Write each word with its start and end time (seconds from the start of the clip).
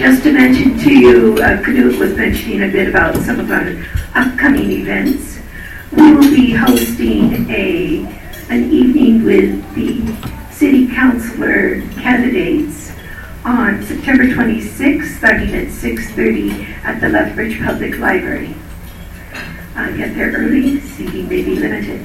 just 0.00 0.22
to 0.22 0.32
mention 0.32 0.78
to 0.78 0.94
you, 0.94 1.34
uh, 1.42 1.60
Knut 1.60 1.98
was 1.98 2.16
mentioning 2.16 2.62
a 2.62 2.68
bit 2.68 2.88
about 2.88 3.14
some 3.16 3.38
of 3.38 3.50
our 3.50 3.76
upcoming 4.14 4.70
events. 4.70 5.38
We 5.92 6.14
will 6.14 6.30
be 6.30 6.52
hosting 6.52 7.50
a 7.50 8.06
an 8.48 8.72
evening 8.72 9.24
with 9.24 9.74
the 9.74 10.00
city 10.50 10.88
councilor 10.88 11.82
candidates 12.00 12.92
on 13.44 13.82
September 13.82 14.24
26th, 14.24 15.18
starting 15.18 15.54
at 15.54 15.68
6:30 15.70 16.66
at 16.82 16.98
the 17.02 17.10
Lethbridge 17.10 17.60
Public 17.62 17.98
Library. 17.98 18.54
Uh, 19.76 19.90
get 19.98 20.14
there 20.14 20.32
early, 20.32 20.80
seating 20.80 21.28
may 21.28 21.42
be 21.42 21.56
limited. 21.56 22.00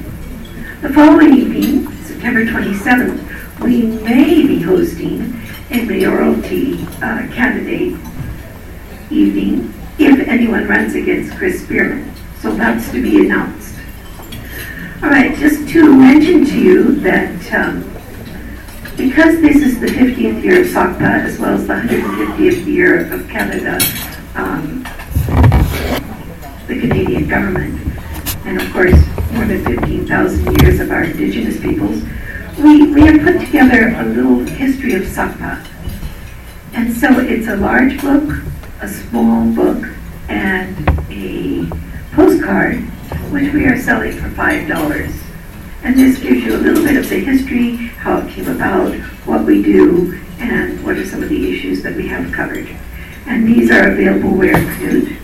The 0.82 0.90
following 0.90 1.32
evening, 1.32 1.90
September 2.04 2.44
27th, 2.44 3.22
we 3.62 3.80
may 4.04 4.46
be 4.46 4.60
hosting 4.60 5.32
a 5.70 5.84
mayoralty 5.84 6.84
uh, 7.02 7.26
candidate 7.34 7.98
evening 9.10 9.72
if 9.98 10.28
anyone 10.28 10.66
runs 10.68 10.94
against 10.94 11.34
Chris 11.36 11.62
Spearman. 11.62 12.12
So 12.40 12.54
that's 12.54 12.90
to 12.92 13.02
be 13.02 13.26
announced. 13.26 13.74
All 15.02 15.10
right, 15.10 15.36
just 15.36 15.68
to 15.70 15.96
mention 15.96 16.44
to 16.44 16.58
you 16.58 16.96
that 17.00 17.52
um, 17.52 17.82
because 18.96 19.40
this 19.40 19.56
is 19.56 19.78
the 19.80 19.86
15th 19.86 20.42
year 20.42 20.62
of 20.62 20.68
SACPA 20.68 21.24
as 21.24 21.38
well 21.38 21.54
as 21.54 21.66
the 21.66 21.74
150th 21.74 22.66
year 22.66 23.12
of 23.12 23.28
Canada, 23.28 23.78
um, 24.34 24.82
the 26.66 26.80
Canadian 26.80 27.28
government, 27.28 27.78
and 28.46 28.60
of 28.60 28.72
course 28.72 28.94
more 29.32 29.44
than 29.44 29.62
15,000 29.64 30.62
years 30.62 30.80
of 30.80 30.90
our 30.90 31.04
Indigenous 31.04 31.60
peoples, 31.60 32.02
we, 32.58 32.92
we 32.92 33.02
have 33.02 33.20
put 33.20 33.40
together 33.40 33.88
a 33.96 34.04
little 34.04 34.40
history 34.40 34.94
of 34.94 35.02
SACPA. 35.02 35.66
And 36.72 36.92
so 36.94 37.20
it's 37.20 37.48
a 37.48 37.56
large 37.56 38.00
book, 38.00 38.42
a 38.80 38.88
small 38.88 39.50
book, 39.52 39.84
and 40.28 40.88
a 41.10 41.66
postcard, 42.14 42.80
which 43.30 43.52
we 43.52 43.66
are 43.66 43.78
selling 43.80 44.12
for 44.12 44.28
$5. 44.30 45.22
And 45.82 45.98
this 45.98 46.18
gives 46.18 46.44
you 46.44 46.56
a 46.56 46.58
little 46.58 46.82
bit 46.82 46.96
of 46.96 47.08
the 47.08 47.20
history, 47.20 47.76
how 47.76 48.18
it 48.18 48.30
came 48.32 48.48
about, 48.48 48.94
what 49.26 49.44
we 49.44 49.62
do, 49.62 50.20
and 50.38 50.82
what 50.84 50.96
are 50.96 51.06
some 51.06 51.22
of 51.22 51.28
the 51.28 51.54
issues 51.54 51.82
that 51.82 51.94
we 51.94 52.08
have 52.08 52.32
covered. 52.32 52.68
And 53.26 53.46
these 53.46 53.70
are 53.70 53.92
available 53.92 54.30
where, 54.30 54.54
Knut? 54.54 55.16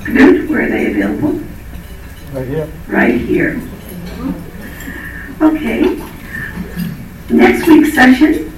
Knut, 0.00 0.48
where 0.48 0.64
are 0.64 0.68
they 0.68 0.90
available? 0.90 1.40
Right 2.32 2.48
here. 2.48 2.72
Right 2.88 3.20
here. 3.20 3.62
Okay. 5.40 5.94
Next 7.30 7.66
week's 7.68 7.94
session 7.94 8.52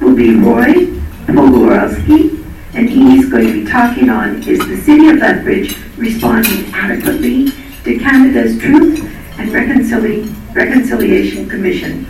will 0.00 0.14
be 0.16 0.34
Roy 0.36 0.86
Pogorowski, 1.26 2.42
and 2.74 2.88
he's 2.88 3.28
going 3.28 3.46
to 3.48 3.52
be 3.64 3.70
talking 3.70 4.08
on 4.08 4.42
is 4.44 4.58
the 4.60 4.76
City 4.78 5.08
of 5.10 5.16
Lethbridge 5.18 5.76
responding 5.98 6.72
adequately 6.72 7.50
to 7.84 7.98
Canada's 7.98 8.58
Truth 8.58 9.00
and 9.38 9.50
Reconcili- 9.50 10.32
Reconciliation 10.54 11.46
Commission, 11.48 12.06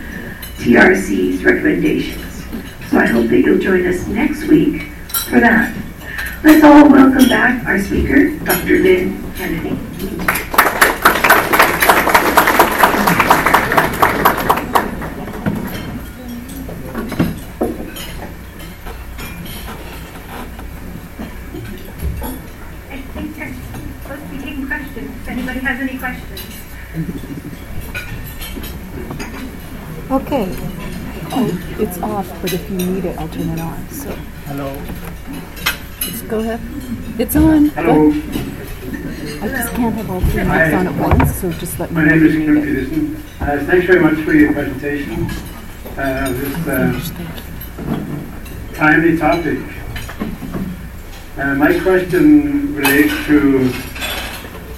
TRC's 0.57 1.43
recommendations. 1.43 2.45
So 2.89 2.99
I 2.99 3.05
hope 3.05 3.27
that 3.27 3.39
you'll 3.39 3.59
join 3.59 3.85
us 3.85 4.07
next 4.07 4.43
week 4.47 4.83
for 5.29 5.41
that. 5.41 5.75
Let's 6.43 6.63
all 6.63 6.89
welcome 6.89 7.27
back 7.27 7.65
our 7.65 7.79
speaker, 7.81 8.37
Dr. 8.39 8.79
Lynn 8.79 9.33
Kennedy. 9.33 10.60
I 23.11 23.13
think 23.13 23.35
they're 23.35 23.53
supposed 24.03 24.23
to 24.23 24.29
be 24.29 24.37
taking 24.37 24.67
questions. 24.67 25.11
If 25.21 25.27
anybody 25.27 25.59
has 25.59 25.81
any 25.81 25.97
questions. 25.99 26.39
Okay. 30.11 30.47
Oh, 31.33 31.75
it's 31.79 31.97
off, 31.99 32.27
but 32.41 32.53
if 32.53 32.69
you 32.69 32.77
need 32.77 33.05
it, 33.05 33.17
I'll 33.19 33.27
turn 33.29 33.49
it 33.49 33.59
on. 33.59 33.89
So 33.89 34.11
Hello. 34.47 34.73
let's 36.01 36.21
go 36.23 36.39
ahead. 36.39 36.59
It's 37.19 37.35
on. 37.35 37.65
Hello, 37.69 38.11
I 39.43 39.47
just 39.47 39.73
can't 39.73 39.95
have 39.95 40.09
all 40.09 40.21
three 40.21 40.43
mics 40.43 40.77
on 40.77 40.87
at 40.87 40.95
once, 40.95 41.35
so 41.35 41.51
just 41.53 41.79
let 41.79 41.89
me 41.91 41.95
my 41.95 42.05
know. 42.05 42.15
name 42.15 42.25
is 42.25 42.33
when 42.33 42.41
you 42.41 42.45
Kim 42.45 42.55
need 42.55 42.67
it. 42.77 42.89
Peterson. 42.89 43.23
Uh, 43.41 43.65
Thanks 43.65 43.85
very 43.87 43.99
much 43.99 44.17
for 44.25 44.33
your 44.33 44.53
presentation. 44.53 45.29
Uh, 45.97 46.31
This 46.31 46.67
uh, 46.67 46.99
timely 48.73 49.17
topic. 49.17 49.59
Uh, 51.41 51.55
My 51.55 51.79
question 51.79 52.75
relates 52.75 53.11
to 53.25 53.73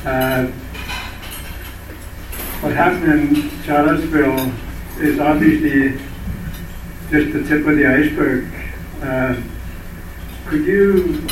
uh, 0.05 0.45
what 2.61 2.73
happened 2.73 3.35
in 3.35 3.49
Charlottesville 3.63 4.49
is 4.97 5.19
obviously 5.19 5.99
just 7.11 7.33
the 7.33 7.43
tip 7.43 7.67
of 7.67 7.75
the 7.75 7.85
iceberg. 7.85 8.47
Uh, 9.01 9.35
Could 10.45 10.63
you 10.63 11.27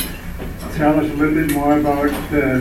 tell 0.73 0.99
us 0.99 1.09
a 1.09 1.13
little 1.13 1.33
bit 1.33 1.53
more 1.53 1.79
about 1.79 2.11
uh, 2.33 2.59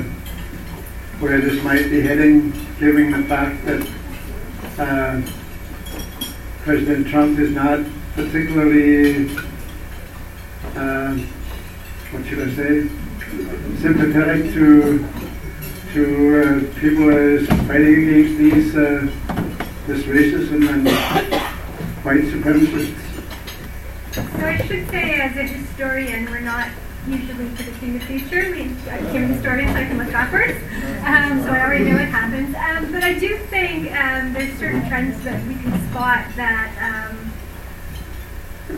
where 1.19 1.41
this 1.41 1.60
might 1.64 1.91
be 1.91 2.00
heading, 2.02 2.52
given 2.78 3.10
the 3.10 3.26
fact 3.26 3.64
that 3.66 3.82
uh, 4.78 5.20
President 6.62 7.08
Trump 7.08 7.37
is 7.41 7.50
not 7.50 7.81
particularly, 8.14 9.28
uh, 10.76 11.19
what 12.10 12.26
should 12.26 12.41
I 12.41 12.50
say, 12.54 12.88
sympathetic 13.81 14.53
to 14.54 15.06
to 15.93 16.03
uh, 16.43 16.81
people 16.81 17.09
is 17.09 17.47
fighting 17.48 18.09
against 18.09 18.38
these 18.38 18.76
uh, 18.76 19.06
this 19.87 20.03
racism 20.04 20.69
and 20.69 20.88
white 22.04 22.25
supremacists. 22.25 22.97
So 24.12 24.44
I 24.44 24.56
should 24.66 24.91
say, 24.91 25.20
as 25.20 25.37
a 25.37 25.43
historian, 25.44 26.26
we're 26.26 26.41
not 26.41 26.69
usually 27.06 27.49
predicting 27.50 27.99
the 27.99 28.04
future. 28.04 28.50
We, 28.50 28.62
I'm 28.91 29.06
a 29.06 29.34
historian, 29.34 29.69
so 29.69 29.76
I 29.76 29.84
can 29.84 29.99
look 29.99 30.10
backwards. 30.10 30.59
Um, 31.06 31.43
so 31.43 31.50
I 31.50 31.60
already 31.60 31.84
know 31.84 31.97
what 31.97 32.09
happens. 32.09 32.56
Um, 32.56 32.93
but 32.93 33.04
I 33.04 33.19
do 33.19 33.38
think 33.47 33.93
um, 33.93 34.32
there's 34.32 34.59
certain 34.59 34.87
trends 34.88 35.22
that 35.22 35.47
we 35.47 35.54
can 35.54 35.91
spot 35.91 36.26
that 36.34 36.75
um, 36.82 37.32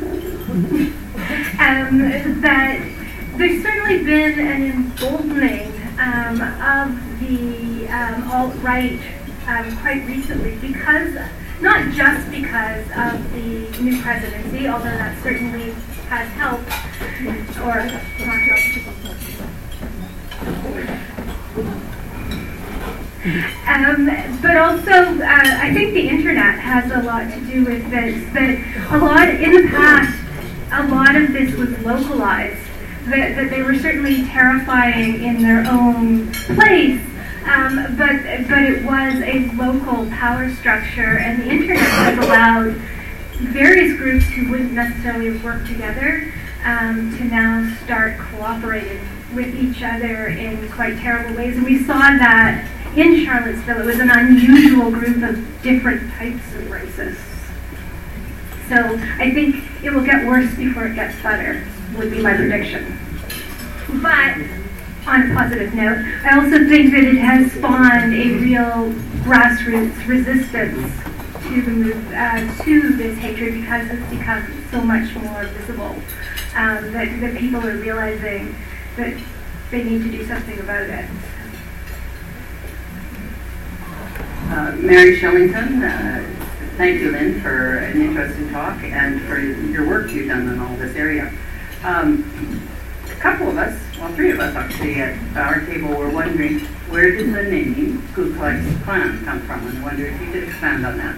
um, 1.58 2.40
that 2.42 3.01
there's 3.42 3.60
certainly 3.60 4.04
been 4.04 4.38
an 4.38 4.62
emboldening 4.70 5.72
um, 5.98 6.40
of 6.62 6.94
the 7.18 7.88
um, 7.88 8.30
alt-right 8.30 9.00
um, 9.48 9.76
quite 9.78 10.06
recently 10.06 10.54
because, 10.60 11.12
not 11.60 11.92
just 11.92 12.30
because 12.30 12.86
of 12.94 13.32
the 13.32 13.82
new 13.82 14.00
presidency, 14.00 14.68
although 14.68 14.84
that 14.84 15.20
certainly 15.24 15.72
has 16.08 16.28
helped, 16.34 16.70
or 17.58 17.82
not 18.24 18.38
helped. 18.46 18.78
Um, 23.66 24.38
but 24.40 24.56
also, 24.56 25.20
uh, 25.20 25.24
I 25.24 25.72
think 25.74 25.94
the 25.94 26.08
internet 26.08 26.60
has 26.60 26.92
a 26.92 27.02
lot 27.02 27.28
to 27.32 27.40
do 27.40 27.64
with 27.64 27.90
this. 27.90 28.32
That 28.34 28.92
a 28.92 28.98
lot 28.98 29.28
in 29.28 29.50
the 29.50 29.68
past, 29.68 30.16
a 30.70 30.86
lot 30.86 31.16
of 31.16 31.32
this 31.32 31.56
was 31.56 31.76
localized. 31.80 32.68
That, 33.06 33.34
that 33.34 33.50
they 33.50 33.62
were 33.62 33.74
certainly 33.74 34.24
terrifying 34.26 35.24
in 35.24 35.42
their 35.42 35.66
own 35.68 36.32
place, 36.32 37.00
um, 37.44 37.96
but 37.98 38.22
but 38.48 38.62
it 38.62 38.84
was 38.84 39.14
a 39.22 39.50
local 39.56 40.06
power 40.10 40.48
structure, 40.54 41.18
and 41.18 41.42
the 41.42 41.50
internet 41.50 41.82
has 41.82 42.18
allowed 42.18 42.74
various 43.50 43.96
groups 43.98 44.26
who 44.26 44.48
wouldn't 44.50 44.72
necessarily 44.72 45.36
work 45.38 45.66
together 45.66 46.32
um, 46.64 47.14
to 47.18 47.24
now 47.24 47.76
start 47.84 48.18
cooperating 48.18 49.00
with 49.34 49.52
each 49.54 49.82
other 49.82 50.28
in 50.28 50.70
quite 50.70 50.96
terrible 50.98 51.36
ways. 51.36 51.56
And 51.56 51.64
we 51.64 51.82
saw 51.84 51.98
that 51.98 52.68
in 52.96 53.24
Charlottesville. 53.24 53.80
It 53.80 53.86
was 53.86 53.98
an 53.98 54.10
unusual 54.10 54.90
group 54.90 55.22
of 55.22 55.62
different 55.62 56.12
types 56.12 56.54
of 56.54 56.62
racists. 56.64 57.18
So 58.68 58.76
I 59.18 59.32
think 59.34 59.56
it 59.82 59.92
will 59.92 60.04
get 60.04 60.26
worse 60.26 60.54
before 60.54 60.86
it 60.86 60.94
gets 60.94 61.20
better, 61.22 61.66
would 61.96 62.10
be 62.10 62.22
my 62.22 62.34
prediction. 62.34 62.98
But 64.00 64.38
on 65.06 65.30
a 65.30 65.34
positive 65.34 65.74
note, 65.74 65.98
I 66.24 66.38
also 66.38 66.68
think 66.68 66.92
that 66.92 67.04
it 67.04 67.18
has 67.18 67.52
spawned 67.52 68.14
a 68.14 68.34
real 68.38 68.92
grassroots 69.24 70.06
resistance 70.06 70.92
to 71.42 71.62
the 71.62 71.70
move, 71.70 72.12
uh, 72.12 72.64
to 72.64 72.96
this 72.96 73.18
hatred 73.18 73.54
because 73.54 73.90
it's 73.90 74.10
become 74.10 74.64
so 74.70 74.80
much 74.80 75.14
more 75.16 75.44
visible. 75.44 75.94
Um, 76.54 76.92
that, 76.92 77.36
people 77.38 77.66
are 77.66 77.76
realizing 77.76 78.54
that 78.96 79.14
they 79.70 79.84
need 79.84 80.02
to 80.04 80.10
do 80.10 80.26
something 80.26 80.60
about 80.60 80.82
it. 80.82 81.08
Uh, 84.50 84.76
Mary 84.76 85.18
Shillington, 85.18 85.82
uh, 85.82 86.76
thank 86.76 87.00
you, 87.00 87.10
Lynn, 87.10 87.40
for 87.40 87.78
an 87.78 88.00
interesting 88.02 88.50
talk 88.50 88.82
and 88.82 89.20
for 89.22 89.38
your 89.38 89.88
work 89.88 90.10
you've 90.10 90.28
done 90.28 90.48
in 90.48 90.60
all 90.60 90.76
this 90.76 90.94
area. 90.94 91.32
Um, 91.84 92.68
a 93.10 93.14
couple 93.16 93.48
of 93.48 93.58
us, 93.58 93.80
well, 93.98 94.12
three 94.14 94.30
of 94.30 94.40
us 94.40 94.54
actually 94.54 95.00
at 95.00 95.36
our 95.36 95.64
table 95.66 95.88
were 95.88 96.10
wondering 96.10 96.60
where 96.90 97.10
did 97.10 97.34
the 97.34 97.42
name 97.42 98.06
Ku 98.14 98.34
Klux 98.36 98.62
come 98.84 99.40
from? 99.40 99.66
And 99.66 99.78
I 99.78 99.82
wonder 99.82 100.06
if 100.06 100.20
you 100.20 100.30
could 100.30 100.44
expand 100.44 100.84
on 100.86 100.98
that. 100.98 101.16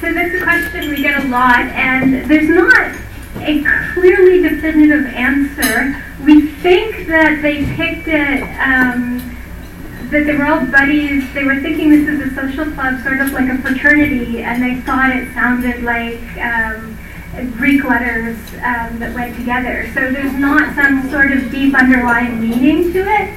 So 0.00 0.12
that's 0.12 0.34
a 0.34 0.42
question 0.42 0.90
we 0.90 0.96
get 1.02 1.24
a 1.24 1.28
lot, 1.28 1.60
and 1.60 2.28
there's 2.28 2.48
not 2.48 2.94
a 3.40 3.64
clearly 3.94 4.42
definitive 4.42 5.06
answer. 5.06 6.02
We 6.24 6.48
think 6.48 7.06
that 7.06 7.40
they 7.40 7.64
picked 7.74 8.08
it, 8.08 8.42
um, 8.60 9.18
that 10.10 10.26
they 10.26 10.36
were 10.36 10.46
all 10.46 10.66
buddies. 10.66 11.32
They 11.32 11.44
were 11.44 11.60
thinking 11.60 11.90
this 11.90 12.08
is 12.08 12.32
a 12.32 12.34
social 12.34 12.70
club, 12.72 13.02
sort 13.02 13.20
of 13.20 13.32
like 13.32 13.48
a 13.48 13.58
fraternity, 13.58 14.42
and 14.42 14.62
they 14.62 14.80
thought 14.82 15.14
it 15.16 15.32
sounded 15.32 15.82
like 15.82 16.20
um, 16.36 16.91
Greek 17.56 17.84
letters 17.84 18.36
um, 18.56 18.98
that 18.98 19.12
went 19.14 19.34
together. 19.36 19.90
So 19.94 20.12
there's 20.12 20.34
not 20.34 20.74
some 20.74 21.08
sort 21.10 21.32
of 21.32 21.50
deep 21.50 21.74
underlying 21.74 22.40
meaning 22.40 22.92
to 22.92 22.98
it. 22.98 23.32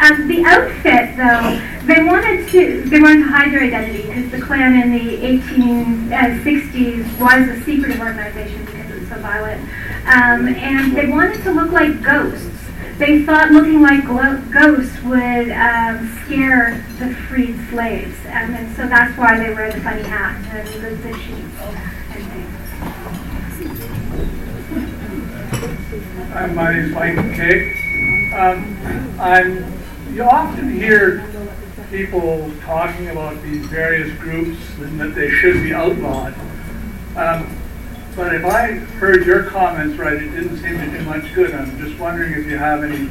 Um, 0.00 0.28
the 0.28 0.44
outfit, 0.46 1.16
though, 1.16 1.60
they 1.84 2.02
wanted 2.02 2.48
to 2.50 2.88
they 2.88 3.00
wanted 3.00 3.24
to 3.24 3.28
hide 3.28 3.52
their 3.52 3.62
identity 3.62 4.02
because 4.02 4.30
the 4.30 4.40
Klan 4.40 4.74
in 4.80 4.92
the 4.92 5.16
1860s 5.40 7.04
uh, 7.04 7.24
was 7.24 7.48
a 7.48 7.60
secretive 7.64 8.00
organization 8.00 8.64
because 8.64 8.90
it 8.90 9.00
was 9.00 9.08
so 9.08 9.18
violent, 9.18 9.60
um, 10.06 10.48
and 10.54 10.96
they 10.96 11.06
wanted 11.06 11.42
to 11.42 11.52
look 11.52 11.70
like 11.72 12.02
ghosts. 12.02 12.46
They 12.96 13.24
thought 13.24 13.50
looking 13.50 13.82
like 13.82 14.06
glo- 14.06 14.42
ghosts 14.52 15.02
would 15.02 15.50
um, 15.50 16.08
scare 16.24 16.82
the 16.98 17.14
freed 17.28 17.58
slaves, 17.68 18.16
um, 18.26 18.54
and 18.54 18.74
so 18.76 18.86
that's 18.86 19.16
why 19.18 19.36
they 19.38 19.52
wear 19.52 19.70
the 19.70 19.80
funny 19.80 20.02
hat 20.02 20.36
and 20.54 20.68
the, 20.82 20.96
the 20.96 21.18
sheets 21.18 21.99
Uh, 26.32 26.46
my 26.46 26.72
Mike 26.72 27.16
McKay. 27.16 28.32
Um, 28.32 29.20
I'm, 29.20 30.14
you 30.14 30.22
often 30.22 30.70
hear 30.70 31.26
people 31.90 32.52
talking 32.60 33.08
about 33.08 33.42
these 33.42 33.66
various 33.66 34.16
groups 34.20 34.56
and 34.78 35.00
that 35.00 35.16
they 35.16 35.28
should 35.28 35.60
be 35.60 35.74
outlawed. 35.74 36.34
Um, 37.16 37.58
but 38.14 38.32
if 38.32 38.44
I 38.44 38.74
heard 39.00 39.26
your 39.26 39.42
comments 39.42 39.98
right, 39.98 40.22
it 40.22 40.30
didn't 40.30 40.58
seem 40.58 40.78
to 40.78 40.98
do 40.98 41.04
much 41.04 41.34
good. 41.34 41.52
I'm 41.52 41.76
just 41.80 41.98
wondering 41.98 42.32
if 42.34 42.46
you 42.46 42.56
have 42.56 42.84
any. 42.84 43.08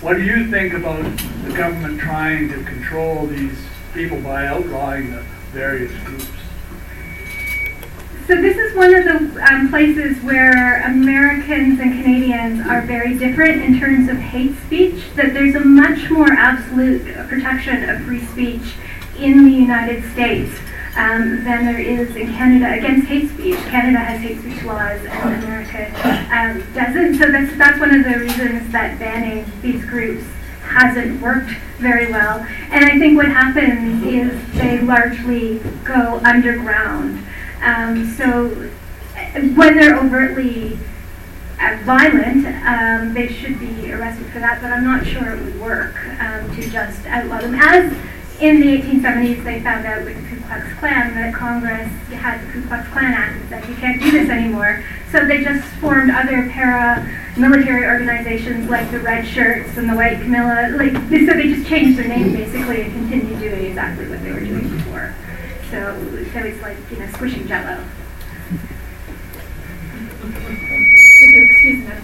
What 0.00 0.16
do 0.16 0.22
you 0.22 0.48
think 0.48 0.74
about 0.74 1.02
the 1.42 1.52
government 1.56 1.98
trying 2.00 2.50
to 2.50 2.62
control 2.62 3.26
these 3.26 3.58
people 3.94 4.20
by 4.20 4.46
outlawing 4.46 5.10
the 5.10 5.22
various 5.50 5.90
groups? 6.04 6.39
So 8.30 8.40
this 8.40 8.56
is 8.56 8.76
one 8.76 8.94
of 8.94 9.02
the 9.02 9.44
um, 9.52 9.70
places 9.70 10.16
where 10.22 10.82
Americans 10.82 11.80
and 11.80 12.00
Canadians 12.00 12.64
are 12.64 12.80
very 12.82 13.18
different 13.18 13.60
in 13.60 13.80
terms 13.80 14.08
of 14.08 14.18
hate 14.18 14.56
speech. 14.66 15.02
That 15.16 15.34
there's 15.34 15.56
a 15.56 15.64
much 15.64 16.08
more 16.10 16.30
absolute 16.30 17.02
protection 17.26 17.90
of 17.90 18.02
free 18.02 18.24
speech 18.26 18.76
in 19.18 19.46
the 19.46 19.50
United 19.50 20.08
States 20.12 20.48
um, 20.96 21.42
than 21.42 21.64
there 21.64 21.80
is 21.80 22.14
in 22.14 22.28
Canada 22.28 22.78
against 22.78 23.08
hate 23.08 23.30
speech. 23.30 23.58
Canada 23.66 23.98
has 23.98 24.20
hate 24.20 24.38
speech 24.38 24.62
laws, 24.62 25.00
and 25.04 25.42
America 25.42 25.90
um, 26.30 26.72
doesn't. 26.72 27.18
So 27.18 27.32
that's 27.32 27.58
that's 27.58 27.80
one 27.80 27.92
of 27.92 28.04
the 28.04 28.16
reasons 28.16 28.70
that 28.70 28.96
banning 29.00 29.44
these 29.60 29.84
groups 29.86 30.22
hasn't 30.62 31.20
worked 31.20 31.50
very 31.78 32.12
well. 32.12 32.46
And 32.70 32.84
I 32.84 32.96
think 32.96 33.16
what 33.16 33.26
happens 33.26 34.04
is 34.04 34.52
they 34.52 34.80
largely 34.82 35.58
go 35.82 36.20
underground. 36.22 37.26
Um, 37.60 38.14
so 38.16 38.48
when 39.54 39.76
they're 39.76 39.98
overtly 39.98 40.78
uh, 41.60 41.78
violent, 41.84 42.46
um, 42.66 43.14
they 43.14 43.28
should 43.28 43.60
be 43.60 43.92
arrested 43.92 44.26
for 44.28 44.38
that, 44.38 44.62
but 44.62 44.72
I'm 44.72 44.84
not 44.84 45.06
sure 45.06 45.36
it 45.36 45.44
would 45.44 45.60
work 45.60 45.94
um, 46.20 46.54
to 46.56 46.70
just 46.70 47.06
outlaw 47.06 47.40
them. 47.40 47.54
As 47.54 47.92
in 48.40 48.60
the 48.60 48.78
1870s, 48.78 49.44
they 49.44 49.60
found 49.60 49.84
out 49.84 50.04
with 50.04 50.16
the 50.16 50.28
Ku 50.28 50.40
Klux 50.42 50.66
Klan 50.78 51.14
that 51.14 51.34
Congress 51.34 51.88
had 52.08 52.40
the 52.46 52.52
Ku 52.52 52.66
Klux 52.66 52.88
Klan 52.88 53.12
Act 53.12 53.36
and 53.36 53.48
said 53.50 53.68
you 53.68 53.74
can't 53.76 54.00
do 54.00 54.10
this 54.10 54.30
anymore. 54.30 54.82
So 55.12 55.26
they 55.26 55.44
just 55.44 55.66
formed 55.74 56.10
other 56.10 56.48
paramilitary 56.48 57.86
organizations 57.86 58.70
like 58.70 58.90
the 58.90 59.00
Red 59.00 59.26
Shirts 59.26 59.76
and 59.76 59.90
the 59.90 59.94
White 59.94 60.22
Camelia. 60.22 60.74
Like 60.76 60.92
so, 60.92 61.34
they 61.34 61.52
just 61.54 61.68
changed 61.68 61.98
their 61.98 62.08
name 62.08 62.32
basically 62.32 62.82
and 62.82 62.92
continued 62.92 63.40
doing 63.40 63.66
exactly 63.66 64.08
what 64.08 64.22
they 64.22 64.32
were 64.32 64.40
doing 64.40 64.68
before. 64.70 64.89
So, 65.70 65.94
so 66.32 66.40
it's 66.40 66.60
like, 66.62 66.76
you 66.90 66.96
know, 66.98 67.06
squishing 67.12 67.46
jello. 67.46 67.78
Excuse 71.22 71.86
me. 71.86 71.94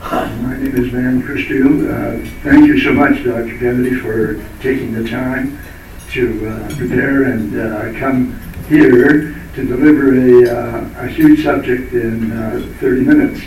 My 0.00 0.56
name 0.56 0.76
is 0.76 0.88
Van 0.90 1.22
Christou. 1.22 1.90
Uh, 1.90 2.24
thank 2.44 2.68
you 2.68 2.78
so 2.78 2.92
much, 2.92 3.24
Dr. 3.24 3.58
Kennedy, 3.58 3.96
for 3.96 4.34
taking 4.60 4.92
the 4.92 5.08
time 5.08 5.58
to 6.10 6.48
uh, 6.48 6.76
prepare 6.76 7.24
and 7.24 7.58
uh, 7.58 7.98
come 7.98 8.40
here 8.68 9.34
to 9.56 9.64
deliver 9.66 10.14
a, 10.14 10.48
uh, 10.48 11.04
a 11.04 11.08
huge 11.08 11.42
subject 11.42 11.92
in 11.92 12.30
uh, 12.30 12.64
30 12.78 13.00
minutes. 13.04 13.40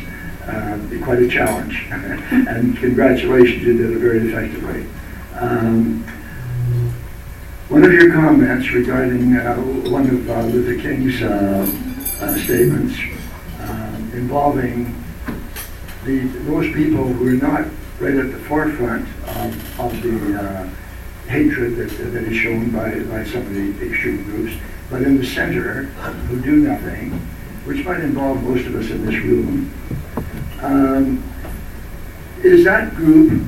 Uh, 0.45 0.77
quite 1.05 1.19
a 1.19 1.29
challenge. 1.29 1.87
and 1.91 2.75
congratulations, 2.77 3.63
you 3.63 3.77
did 3.77 3.91
it 3.91 3.99
very 3.99 4.27
effectively. 4.27 4.85
Um, 5.39 6.05
one 7.69 7.83
of 7.83 7.91
your 7.91 8.13
comments 8.13 8.71
regarding 8.71 9.35
uh, 9.35 9.55
one 9.89 10.07
of 10.07 10.29
uh, 10.29 10.41
Luther 10.43 10.79
King's 10.79 11.19
uh, 11.23 11.65
uh, 12.21 12.37
statements 12.37 12.95
um, 13.61 14.11
involving 14.13 15.03
the, 16.03 16.19
those 16.45 16.71
people 16.75 17.05
who 17.05 17.27
are 17.27 17.41
not 17.41 17.65
right 17.99 18.13
at 18.13 18.31
the 18.31 18.37
forefront 18.41 19.07
of, 19.37 19.79
of 19.79 20.01
the 20.03 20.39
uh, 20.39 20.69
hatred 21.27 21.75
that, 21.77 21.89
that 22.13 22.23
is 22.25 22.37
shown 22.37 22.69
by, 22.69 22.99
by 23.05 23.23
some 23.23 23.41
of 23.41 23.53
the 23.55 23.89
extreme 23.89 24.23
groups, 24.25 24.53
but 24.91 25.01
in 25.01 25.17
the 25.17 25.25
center 25.25 25.85
who 26.27 26.39
do 26.41 26.57
nothing, 26.57 27.09
which 27.65 27.83
might 27.83 28.01
involve 28.01 28.43
most 28.43 28.67
of 28.67 28.75
us 28.75 28.91
in 28.91 29.03
this 29.03 29.15
room. 29.15 29.73
Um, 30.61 31.23
is 32.43 32.63
that 32.65 32.93
group, 32.93 33.43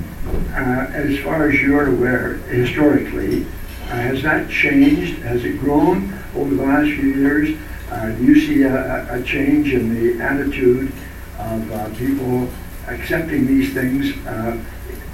uh, 0.53 0.87
as 0.91 1.19
far 1.19 1.49
as 1.49 1.61
you're 1.61 1.89
aware, 1.89 2.37
historically, 2.49 3.45
has 3.87 4.21
that 4.23 4.49
changed? 4.49 5.19
Has 5.19 5.43
it 5.45 5.59
grown 5.59 6.13
over 6.35 6.53
the 6.53 6.63
last 6.63 6.87
few 6.87 7.13
years? 7.13 7.57
Uh, 7.89 8.11
do 8.11 8.23
you 8.23 8.39
see 8.39 8.63
a, 8.63 9.13
a, 9.13 9.23
change 9.23 9.73
in 9.73 9.93
the 9.93 10.21
attitude 10.21 10.91
of 11.39 11.71
uh, 11.71 11.89
people 11.95 12.49
accepting 12.87 13.47
these 13.47 13.73
things 13.73 14.13
uh, 14.27 14.61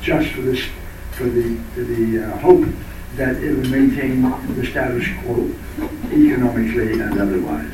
just 0.02 0.30
for 0.30 0.42
this, 0.42 0.64
for 1.12 1.26
the 1.26 1.56
the 1.76 2.24
uh, 2.24 2.38
hope 2.40 2.66
that 3.16 3.36
it 3.36 3.56
will 3.56 3.70
maintain 3.70 4.24
the 4.56 4.66
status 4.66 5.06
quo 5.22 5.52
economically 6.12 6.94
and 6.94 7.20
otherwise? 7.20 7.72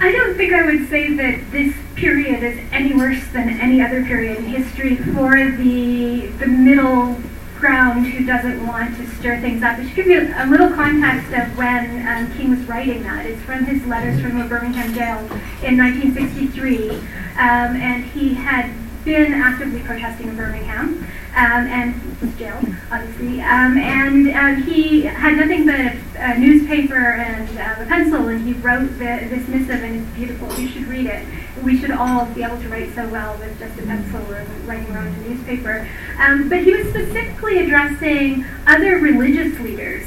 I 0.00 0.12
don't 0.12 0.36
think 0.36 0.52
I 0.52 0.66
would 0.66 0.88
say 0.90 1.14
that 1.14 1.50
this 1.50 1.74
period 1.94 2.42
is 2.42 2.60
any 2.72 2.94
worse 2.94 3.26
than 3.32 3.48
any 3.48 3.80
other 3.80 4.04
period 4.04 4.36
in 4.38 4.44
history 4.44 4.96
for 4.96 5.34
the 5.34 6.26
the 6.26 6.46
middle 6.46 7.16
ground 7.64 8.06
who 8.06 8.26
doesn't 8.26 8.66
want 8.66 8.94
to 8.94 9.06
stir 9.16 9.40
things 9.40 9.62
up. 9.62 9.78
To 9.78 9.84
give 9.94 10.06
you 10.06 10.30
a 10.36 10.44
little 10.46 10.68
context 10.68 11.32
of 11.32 11.56
when 11.56 12.06
um, 12.06 12.30
King 12.36 12.50
was 12.50 12.60
writing 12.68 13.02
that, 13.04 13.24
it's 13.24 13.40
from 13.40 13.64
his 13.64 13.82
letters 13.86 14.20
from 14.20 14.38
the 14.38 14.44
Birmingham 14.44 14.92
jail 14.92 15.16
in 15.64 15.78
1963, 15.78 16.90
um, 16.90 17.00
and 17.38 18.04
he 18.04 18.34
had 18.34 18.70
been 19.06 19.32
actively 19.32 19.80
protesting 19.80 20.28
in 20.28 20.36
Birmingham 20.36 21.06
um, 21.34 21.66
and 21.66 22.38
jailed, 22.38 22.64
obviously. 22.90 23.40
Um, 23.40 23.76
and 23.76 24.28
uh, 24.28 24.64
he 24.64 25.02
had 25.02 25.36
nothing 25.36 25.66
but 25.66 25.74
a, 25.74 26.00
a 26.16 26.38
newspaper 26.38 26.94
and 26.94 27.48
uh, 27.58 27.82
a 27.82 27.86
pencil, 27.86 28.28
and 28.28 28.46
he 28.46 28.52
wrote 28.54 28.88
the, 28.98 29.26
this 29.28 29.46
missive, 29.48 29.82
and 29.82 30.00
it's 30.00 30.10
beautiful. 30.14 30.52
You 30.60 30.68
should 30.68 30.86
read 30.86 31.06
it. 31.06 31.26
We 31.62 31.78
should 31.78 31.90
all 31.90 32.26
be 32.26 32.44
able 32.44 32.60
to 32.60 32.68
write 32.68 32.94
so 32.94 33.08
well 33.08 33.36
with 33.38 33.58
just 33.58 33.78
a 33.78 33.82
pencil 33.82 34.20
or 34.32 34.46
writing 34.64 34.94
around 34.94 35.08
a 35.08 35.28
newspaper. 35.28 35.88
Um, 36.18 36.48
but 36.48 36.58
he 36.58 36.72
was 36.72 36.88
specifically 36.88 37.58
addressing 37.64 38.44
other 38.66 38.98
religious 38.98 39.58
leaders 39.58 40.06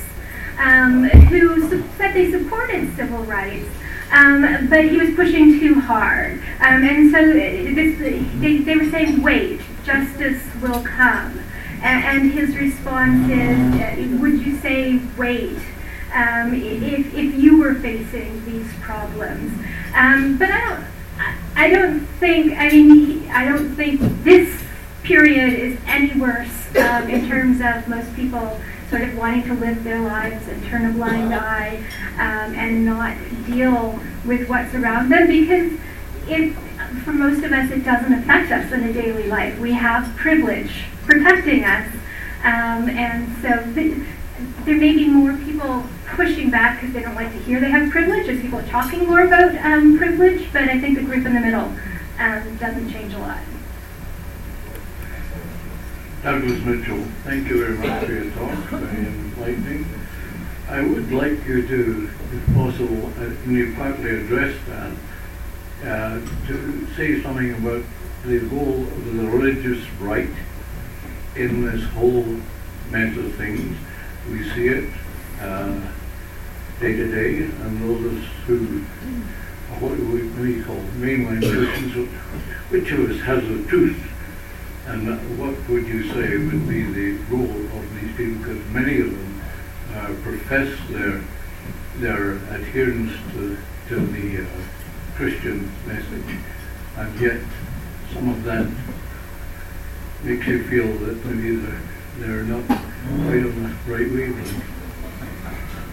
um, 0.59 1.03
who 1.03 1.67
said 1.97 2.13
they 2.13 2.31
supported 2.31 2.95
civil 2.95 3.23
rights. 3.23 3.69
Um, 4.09 4.69
but 4.69 4.85
he 4.85 4.95
was 4.97 5.13
pushing 5.15 5.59
too 5.59 5.81
hard. 5.81 6.39
Um, 6.61 6.83
and 6.85 7.11
so 7.11 7.21
this, 7.21 7.99
they, 8.39 8.59
they 8.59 8.77
were 8.77 8.89
saying, 8.89 9.21
wait, 9.21 9.59
justice 9.87 10.43
will 10.61 10.83
come. 10.83 11.39
And, 11.81 12.31
his 12.31 12.55
response 12.57 13.29
is, 13.29 13.81
uh, 13.81 14.21
would 14.21 14.45
you 14.45 14.57
say, 14.57 14.99
wait, 15.15 15.57
um, 16.13 16.53
if, 16.53 17.13
if 17.13 17.35
you 17.35 17.59
were 17.59 17.75
facing 17.75 18.43
these 18.45 18.67
problems? 18.81 19.53
Um, 19.95 20.37
but 20.37 20.49
I 20.51 20.59
don't, 20.59 20.85
I 21.55 21.69
don't 21.69 21.99
think, 22.19 22.57
I 22.57 22.69
mean, 22.69 23.29
I 23.29 23.45
don't 23.45 23.75
think 23.75 24.01
this 24.23 24.63
period 25.03 25.53
is 25.53 25.79
any 25.85 26.19
worse 26.19 26.75
um, 26.75 27.09
in 27.09 27.29
terms 27.29 27.61
of 27.61 27.87
most 27.87 28.13
people 28.15 28.59
sort 28.89 29.03
of 29.03 29.17
wanting 29.17 29.43
to 29.43 29.53
live 29.53 29.83
their 29.83 30.01
lives 30.01 30.47
and 30.47 30.63
turn 30.65 30.85
a 30.85 30.91
blind 30.91 31.33
eye 31.33 31.77
um, 32.15 32.53
and 32.55 32.85
not 32.85 33.15
deal 33.45 33.99
with 34.25 34.49
what's 34.49 34.73
around 34.73 35.09
them 35.09 35.27
because 35.27 35.79
it, 36.27 36.55
for 37.03 37.13
most 37.13 37.43
of 37.43 37.51
us, 37.51 37.71
it 37.71 37.83
doesn't 37.83 38.13
affect 38.13 38.51
us 38.51 38.71
in 38.71 38.83
a 38.83 38.93
daily 38.93 39.27
life. 39.27 39.57
We 39.59 39.73
have 39.73 40.15
privilege 40.15 40.85
protecting 41.05 41.63
us. 41.63 41.87
Um, 42.43 42.89
and 42.89 43.35
so 43.41 43.73
th- 43.73 43.97
there 44.65 44.77
may 44.77 44.93
be 44.93 45.07
more 45.07 45.35
people 45.37 45.83
pushing 46.05 46.49
back 46.49 46.79
because 46.79 46.93
they 46.93 47.01
don't 47.01 47.15
like 47.15 47.31
to 47.31 47.39
hear 47.39 47.59
they 47.59 47.71
have 47.71 47.89
privilege, 47.91 48.27
as 48.27 48.39
people 48.41 48.61
talking 48.63 49.05
more 49.05 49.21
about 49.21 49.55
um, 49.65 49.97
privilege, 49.97 50.47
but 50.53 50.63
I 50.63 50.79
think 50.79 50.97
the 50.97 51.03
group 51.03 51.25
in 51.25 51.33
the 51.33 51.39
middle 51.39 51.71
um, 52.19 52.57
doesn't 52.57 52.91
change 52.91 53.13
a 53.13 53.19
lot. 53.19 53.39
Douglas 56.23 56.61
Mitchell, 56.63 57.03
thank 57.23 57.47
you 57.47 57.65
very 57.65 57.77
much 57.77 58.05
for 58.05 58.11
your 58.11 58.31
talk, 58.31 58.51
very 58.69 59.05
enlightening. 59.07 59.85
I 60.67 60.81
would 60.81 61.11
like 61.11 61.45
you 61.45 61.65
to, 61.67 62.09
if 62.33 62.53
possible, 62.53 63.07
uh, 63.17 63.25
and 63.25 63.55
you 63.55 63.73
partly 63.75 64.09
addressed 64.09 64.65
that, 64.67 64.91
uh, 65.83 66.19
to 66.47 66.87
say 66.95 67.21
something 67.21 67.53
about 67.53 67.83
the 68.25 68.39
role 68.39 68.81
of 68.81 69.05
the 69.05 69.27
religious 69.27 69.87
right 69.99 70.29
in 71.35 71.65
this 71.65 71.83
whole 71.91 72.25
mess 72.89 73.15
of 73.17 73.33
things. 73.35 73.77
We 74.29 74.43
see 74.49 74.67
it 74.67 74.89
uh, 75.39 75.79
day 76.79 76.95
to 76.95 77.11
day, 77.11 77.43
and 77.43 77.81
those 77.81 78.23
who, 78.45 78.79
what 79.79 79.97
we, 79.97 80.23
we 80.41 80.63
call 80.63 80.81
mainline 80.97 81.41
Christians, 81.41 82.09
which 82.69 82.91
of 82.91 83.11
us 83.11 83.21
has 83.21 83.41
the 83.47 83.63
truth? 83.69 84.01
And 84.87 85.37
what 85.37 85.55
would 85.69 85.87
you 85.87 86.11
say 86.13 86.37
would 86.37 86.67
be 86.67 86.83
the 86.83 87.11
role 87.29 87.43
of 87.43 88.01
these 88.01 88.15
people? 88.15 88.39
Because 88.39 88.65
many 88.71 89.01
of 89.01 89.11
them 89.11 89.41
uh, 89.93 90.13
profess 90.23 90.69
their 90.89 91.21
their 91.97 92.33
adherence 92.53 93.11
to, 93.33 93.57
to 93.89 93.95
the 93.95 94.43
uh, 94.43 94.45
Christian 95.17 95.71
message, 95.87 96.37
and 96.95 97.19
yet 97.19 97.41
some 98.13 98.29
of 98.29 98.43
that 98.43 98.71
makes 100.23 100.45
you 100.45 100.63
feel 100.65 100.87
that 100.99 101.25
maybe 101.25 101.55
they're, 101.55 101.81
they're 102.19 102.43
not 102.43 102.63
quite 102.67 103.43
on 103.43 103.63
the 103.63 103.91
right 103.91 104.11
wavelength. 104.11 104.63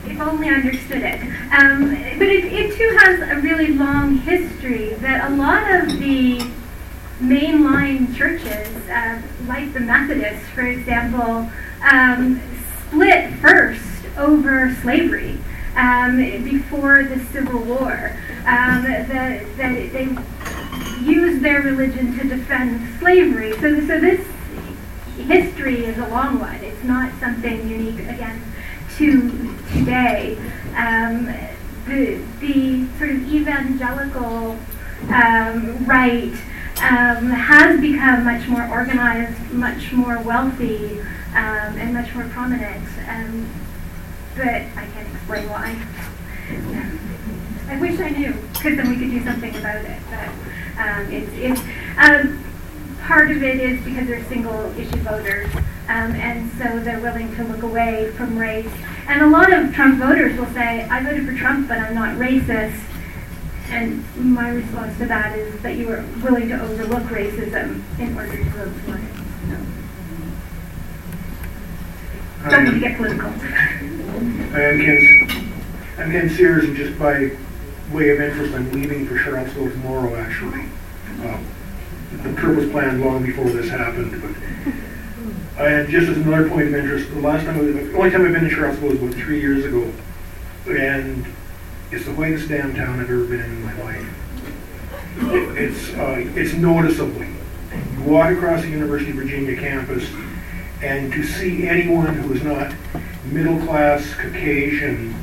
If 0.04 0.20
only 0.20 0.50
understood 0.50 1.02
it. 1.02 1.22
Um, 1.54 1.88
but 2.18 2.28
it, 2.28 2.44
it 2.52 2.76
too 2.76 2.98
has 3.00 3.20
a 3.30 3.40
really 3.40 3.68
long 3.68 4.18
history 4.18 4.92
that 4.96 5.30
a 5.32 5.34
lot 5.36 5.70
of 5.70 5.98
the 5.98 6.40
mainline 7.18 8.14
churches, 8.14 8.68
uh, 8.90 9.22
like 9.46 9.72
the 9.72 9.80
Methodists, 9.80 10.46
for 10.50 10.66
example, 10.66 11.50
um, 11.90 12.42
split 12.88 13.32
first 13.36 13.82
over 14.18 14.76
slavery 14.82 15.38
um, 15.76 16.18
before 16.44 17.04
the 17.04 17.24
Civil 17.32 17.60
War. 17.60 18.18
Um, 18.46 18.84
that, 18.84 19.08
that 19.56 19.92
they 19.92 20.08
used 21.02 21.42
their 21.42 21.62
religion 21.62 22.18
to 22.18 22.28
defend 22.28 22.98
slavery. 22.98 23.52
So, 23.52 23.80
so 23.86 24.00
this 24.00 24.26
history 25.16 25.86
is 25.86 25.96
a 25.98 26.08
long 26.08 26.38
one. 26.38 26.56
It's 26.56 26.84
not 26.84 27.12
something 27.20 27.68
unique, 27.68 28.00
again, 28.00 28.42
to 28.96 29.56
today. 29.72 30.36
Um, 30.76 31.26
the, 31.86 32.22
the 32.40 32.86
sort 32.98 33.10
of 33.10 33.32
evangelical 33.32 34.58
um, 35.10 35.84
right 35.86 36.32
um, 36.82 37.30
has 37.30 37.80
become 37.80 38.24
much 38.24 38.48
more 38.48 38.66
organized, 38.68 39.52
much 39.52 39.92
more 39.92 40.20
wealthy, 40.20 41.00
um, 41.00 41.78
and 41.78 41.94
much 41.94 42.14
more 42.14 42.28
prominent. 42.28 42.86
Um, 43.08 43.48
but 44.36 44.48
I 44.48 44.86
can't 44.92 45.14
explain 45.14 45.48
why. 45.48 47.10
I 47.74 47.76
wish 47.78 47.98
I 47.98 48.10
knew, 48.10 48.32
because 48.52 48.76
then 48.76 48.88
we 48.88 48.96
could 48.96 49.10
do 49.10 49.24
something 49.24 49.50
about 49.56 49.84
it. 49.84 50.00
But 50.08 50.28
um, 50.80 51.12
it's, 51.12 51.32
it's 51.34 51.60
um, 51.98 52.38
part 53.02 53.32
of 53.32 53.42
it 53.42 53.58
is 53.58 53.84
because 53.84 54.06
they're 54.06 54.24
single 54.26 54.66
issue 54.78 54.98
voters, 54.98 55.52
um, 55.88 56.14
and 56.14 56.52
so 56.52 56.78
they're 56.78 57.00
willing 57.00 57.34
to 57.34 57.42
look 57.42 57.64
away 57.64 58.12
from 58.12 58.38
race. 58.38 58.70
And 59.08 59.22
a 59.22 59.26
lot 59.26 59.52
of 59.52 59.74
Trump 59.74 59.98
voters 59.98 60.38
will 60.38 60.52
say, 60.54 60.84
"I 60.84 61.02
voted 61.02 61.26
for 61.26 61.34
Trump, 61.34 61.66
but 61.66 61.78
I'm 61.78 61.96
not 61.96 62.16
racist." 62.16 62.78
And 63.70 64.04
my 64.16 64.50
response 64.50 64.96
to 64.98 65.06
that 65.06 65.36
is 65.36 65.60
that 65.62 65.76
you 65.76 65.90
are 65.90 66.04
willing 66.22 66.50
to 66.50 66.62
overlook 66.62 67.02
racism 67.04 67.82
in 67.98 68.16
order 68.16 68.36
to 68.36 68.44
vote 68.50 68.72
for 68.82 68.98
it. 68.98 69.04
So, 72.44 72.50
don't 72.50 72.64
need 72.66 72.74
to 72.74 72.78
get 72.78 72.96
political. 72.98 73.30
I'm 73.30 74.80
Ken, 74.80 75.52
I'm 75.98 76.12
Ken 76.12 76.30
Sears, 76.30 76.76
just 76.76 76.96
by 77.00 77.36
way 77.94 78.10
of 78.10 78.20
interest, 78.20 78.54
I'm 78.54 78.70
leaving 78.72 79.06
for 79.06 79.16
Charlottesville 79.16 79.70
tomorrow, 79.70 80.16
actually. 80.16 80.64
Um, 81.24 81.44
The 82.22 82.32
trip 82.34 82.56
was 82.56 82.70
planned 82.70 83.00
long 83.00 83.24
before 83.24 83.50
this 83.50 83.68
happened, 83.68 84.22
but, 84.22 85.64
and 85.64 85.88
just 85.88 86.08
as 86.08 86.16
another 86.18 86.48
point 86.48 86.68
of 86.68 86.74
interest, 86.74 87.12
the 87.12 87.20
last 87.20 87.44
time, 87.44 87.56
I 87.56 87.60
was- 87.60 87.74
the 87.74 87.96
only 87.96 88.10
time 88.10 88.24
I've 88.24 88.32
been 88.32 88.44
to 88.44 88.50
Charlottesville 88.50 88.90
was 88.90 88.98
about 89.02 89.14
three 89.14 89.40
years 89.40 89.64
ago, 89.64 89.90
and 90.68 91.24
it's 91.90 92.04
the 92.04 92.12
whitest 92.12 92.48
damn 92.48 92.72
town 92.74 93.00
I've 93.00 93.10
ever 93.10 93.24
been 93.24 93.40
in 93.40 93.46
in 93.50 93.64
my 93.64 93.82
life. 93.82 94.06
It's, 95.58 95.92
uh, 95.94 96.24
it's 96.36 96.54
noticeably. 96.54 97.28
You 97.96 98.02
walk 98.04 98.30
across 98.30 98.62
the 98.62 98.68
University 98.68 99.10
of 99.10 99.16
Virginia 99.16 99.56
campus, 99.56 100.04
and 100.82 101.12
to 101.12 101.22
see 101.24 101.66
anyone 101.68 102.14
who 102.14 102.32
is 102.32 102.42
not 102.44 102.72
middle-class 103.30 104.14
Caucasian, 104.14 105.14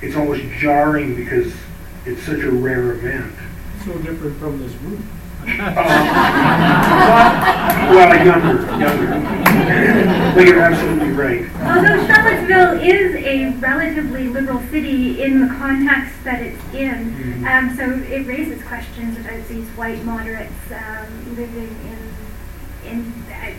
it's 0.00 0.14
almost 0.16 0.42
jarring 0.60 1.14
because 1.16 1.52
it's 2.08 2.22
such 2.22 2.40
a 2.40 2.50
rare 2.50 2.92
event. 2.92 3.34
So 3.84 3.92
different 3.98 4.38
from 4.38 4.58
this 4.58 4.72
group. 4.76 5.00
Uh, 5.40 5.54
well, 7.90 8.24
younger, 8.24 8.62
younger. 8.78 10.34
But 10.34 10.46
you're 10.46 10.60
absolutely 10.60 11.10
right. 11.10 11.44
Although 11.60 12.06
Charlottesville 12.06 12.80
is 12.80 13.14
a 13.24 13.50
relatively 13.58 14.28
liberal 14.28 14.60
city 14.70 15.22
in 15.22 15.40
the 15.40 15.54
context 15.54 16.14
that 16.24 16.42
it's 16.42 16.62
in, 16.74 17.46
um, 17.46 17.76
so 17.76 17.84
it 18.12 18.26
raises 18.26 18.62
questions 18.64 19.18
about 19.18 19.46
these 19.48 19.68
white 19.70 20.02
moderates 20.04 20.52
um, 20.70 21.36
living 21.36 21.76
in 21.84 22.90
in 22.90 23.12
uh, 23.30 23.54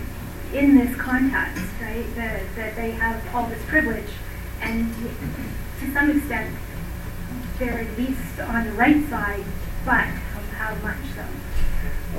in 0.55 0.75
this 0.77 0.95
context, 0.97 1.63
right? 1.81 2.05
That 2.15 2.43
that 2.55 2.75
they 2.75 2.91
have 2.91 3.23
all 3.33 3.47
this 3.47 3.63
privilege, 3.67 4.09
and 4.61 4.93
to 5.79 5.93
some 5.93 6.17
extent, 6.17 6.55
at 7.61 7.97
least 7.97 8.39
on 8.39 8.65
the 8.65 8.71
right 8.73 9.07
side, 9.09 9.43
but 9.85 10.05
how, 10.05 10.39
how 10.57 10.75
much 10.75 10.97
so? 11.15 11.23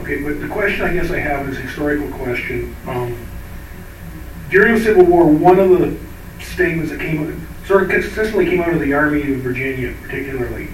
Okay, 0.02 0.23
but 0.23 0.40
the 0.40 0.49
question 0.49 0.83
I 0.87 0.93
guess 0.93 1.11
I 1.11 1.19
have 1.19 1.49
is 1.49 1.59
a 1.59 1.61
historical 1.62 2.09
question. 2.11 2.75
Um, 2.87 3.17
during 4.50 4.75
the 4.75 4.81
Civil 4.81 5.05
War, 5.05 5.26
one 5.26 5.59
of 5.59 5.71
the 5.71 5.97
statements 6.45 6.90
that 6.90 7.00
came, 7.00 7.47
sort 7.67 7.85
of 7.85 7.90
consistently 7.90 8.47
came 8.47 8.61
out 8.61 8.73
of 8.73 8.81
the 8.81 8.93
Army 8.93 9.21
of 9.33 9.40
Virginia, 9.40 9.95
particularly, 10.02 10.69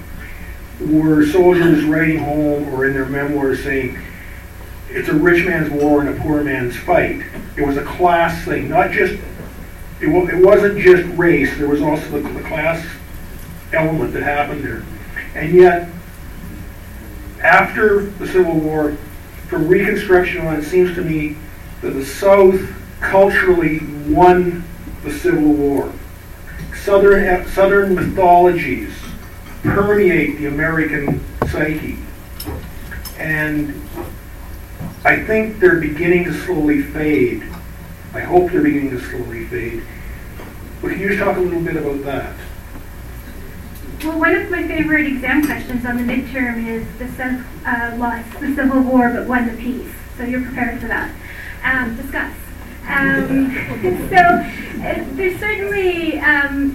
were 0.81 1.25
soldiers 1.25 1.83
writing 1.85 2.19
home 2.19 2.73
or 2.73 2.85
in 2.85 2.93
their 2.93 3.05
memoirs 3.05 3.63
saying, 3.63 3.97
"It's 4.89 5.09
a 5.09 5.13
rich 5.13 5.45
man's 5.45 5.69
war 5.71 6.01
and 6.01 6.09
a 6.09 6.21
poor 6.21 6.43
man's 6.43 6.75
fight." 6.75 7.21
It 7.55 7.65
was 7.65 7.77
a 7.77 7.83
class 7.83 8.43
thing, 8.45 8.69
not 8.69 8.91
just. 8.91 9.19
It, 9.99 10.07
wa- 10.07 10.27
it 10.27 10.37
wasn't 10.37 10.77
just 10.79 11.03
race. 11.17 11.57
There 11.57 11.67
was 11.67 11.81
also 11.81 12.21
the, 12.21 12.29
the 12.29 12.41
class 12.47 12.85
element 13.73 14.13
that 14.13 14.23
happened 14.23 14.63
there, 14.63 14.83
and 15.35 15.53
yet 15.53 15.89
after 17.41 18.01
the 18.01 18.27
Civil 18.27 18.59
War, 18.59 18.97
from 19.47 19.67
Reconstruction 19.67 20.45
on, 20.45 20.55
it 20.55 20.63
seems 20.63 20.93
to 20.95 21.01
me 21.01 21.37
that 21.81 21.91
the 21.91 22.05
South 22.05 22.59
culturally 22.99 23.79
won 24.07 24.63
the 25.03 25.11
Civil 25.11 25.53
War. 25.53 25.93
Southern, 26.83 27.23
eh, 27.23 27.45
Southern 27.51 27.95
mythologies 27.95 28.91
permeate 29.63 30.37
the 30.37 30.47
American 30.47 31.23
psyche. 31.49 31.97
And 33.17 33.73
I 35.03 35.23
think 35.23 35.59
they're 35.59 35.79
beginning 35.79 36.25
to 36.25 36.33
slowly 36.33 36.81
fade. 36.81 37.43
I 38.13 38.21
hope 38.21 38.51
they're 38.51 38.61
beginning 38.61 38.91
to 38.91 38.99
slowly 38.99 39.45
fade. 39.45 39.83
But 40.81 40.91
can 40.91 40.99
you 40.99 41.09
just 41.09 41.19
talk 41.19 41.37
a 41.37 41.39
little 41.39 41.61
bit 41.61 41.75
about 41.75 42.03
that? 42.03 42.33
Well, 44.03 44.19
one 44.19 44.35
of 44.35 44.51
my 44.51 44.67
favorite 44.67 45.07
exam 45.07 45.43
questions 45.43 45.83
on 45.83 45.97
the 45.97 46.03
midterm 46.03 46.67
is 46.67 46.85
the 46.99 47.43
uh, 47.65 48.23
the 48.39 48.55
Civil 48.55 48.81
War 48.81 49.09
but 49.11 49.27
won 49.27 49.47
the 49.47 49.57
peace. 49.57 49.91
So 50.17 50.23
you're 50.23 50.43
prepared 50.43 50.79
for 50.79 50.87
that. 50.87 51.11
Um, 51.63 51.95
discuss. 51.95 52.35
Um, 52.87 53.51
so 54.09 54.17
uh, 54.17 55.05
there's 55.15 55.39
certainly 55.39 56.19
um, 56.19 56.73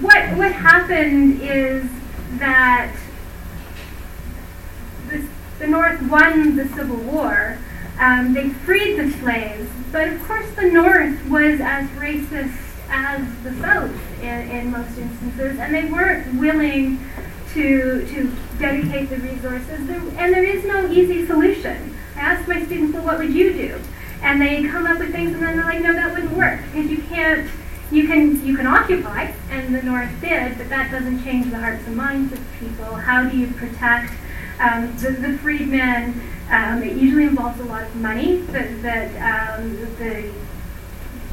what 0.00 0.34
what 0.38 0.52
happened 0.52 1.42
is 1.42 1.84
that 2.38 2.96
the, 5.08 5.28
the 5.58 5.66
North 5.66 6.00
won 6.08 6.56
the 6.56 6.68
Civil 6.68 6.96
War. 6.96 7.58
Um, 7.98 8.32
they 8.32 8.48
freed 8.48 8.96
the 8.98 9.10
slaves, 9.18 9.68
but 9.92 10.08
of 10.08 10.22
course 10.24 10.50
the 10.52 10.70
North 10.70 11.22
was 11.26 11.60
as 11.60 11.86
racist 11.90 12.69
as 12.90 13.26
the 13.42 13.54
South 13.60 13.92
in, 14.20 14.50
in 14.50 14.70
most 14.70 14.98
instances, 14.98 15.58
and 15.58 15.74
they 15.74 15.86
weren't 15.86 16.38
willing 16.38 16.98
to, 17.54 18.06
to 18.06 18.32
dedicate 18.58 19.08
the 19.10 19.16
resources, 19.16 19.86
there, 19.86 20.00
and 20.18 20.34
there 20.34 20.44
is 20.44 20.64
no 20.64 20.88
easy 20.90 21.26
solution. 21.26 21.96
I 22.16 22.20
ask 22.20 22.48
my 22.48 22.64
students, 22.64 22.94
well, 22.94 23.04
what 23.04 23.18
would 23.18 23.32
you 23.32 23.52
do? 23.52 23.80
And 24.22 24.40
they 24.40 24.64
come 24.68 24.86
up 24.86 24.98
with 24.98 25.12
things, 25.12 25.32
and 25.32 25.42
then 25.42 25.56
they're 25.56 25.64
like, 25.64 25.80
no, 25.80 25.92
that 25.94 26.12
wouldn't 26.12 26.36
work 26.36 26.60
because 26.66 26.90
you 26.90 26.98
can't. 27.02 27.48
You 27.92 28.06
can 28.06 28.46
you 28.46 28.56
can 28.56 28.68
occupy, 28.68 29.32
and 29.50 29.74
the 29.74 29.82
North 29.82 30.12
did, 30.20 30.56
but 30.56 30.68
that 30.68 30.92
doesn't 30.92 31.24
change 31.24 31.50
the 31.50 31.58
hearts 31.58 31.84
and 31.88 31.96
minds 31.96 32.32
of 32.32 32.38
people. 32.60 32.94
How 32.94 33.28
do 33.28 33.36
you 33.36 33.48
protect 33.48 34.12
um, 34.60 34.96
the, 34.98 35.10
the 35.10 35.36
freedmen? 35.38 36.22
Um, 36.50 36.84
it 36.84 36.96
usually 36.96 37.24
involves 37.24 37.58
a 37.58 37.64
lot 37.64 37.82
of 37.82 37.96
money 37.96 38.42
that, 38.52 38.82
that 38.82 39.58
um, 39.58 39.76
the 39.98 40.32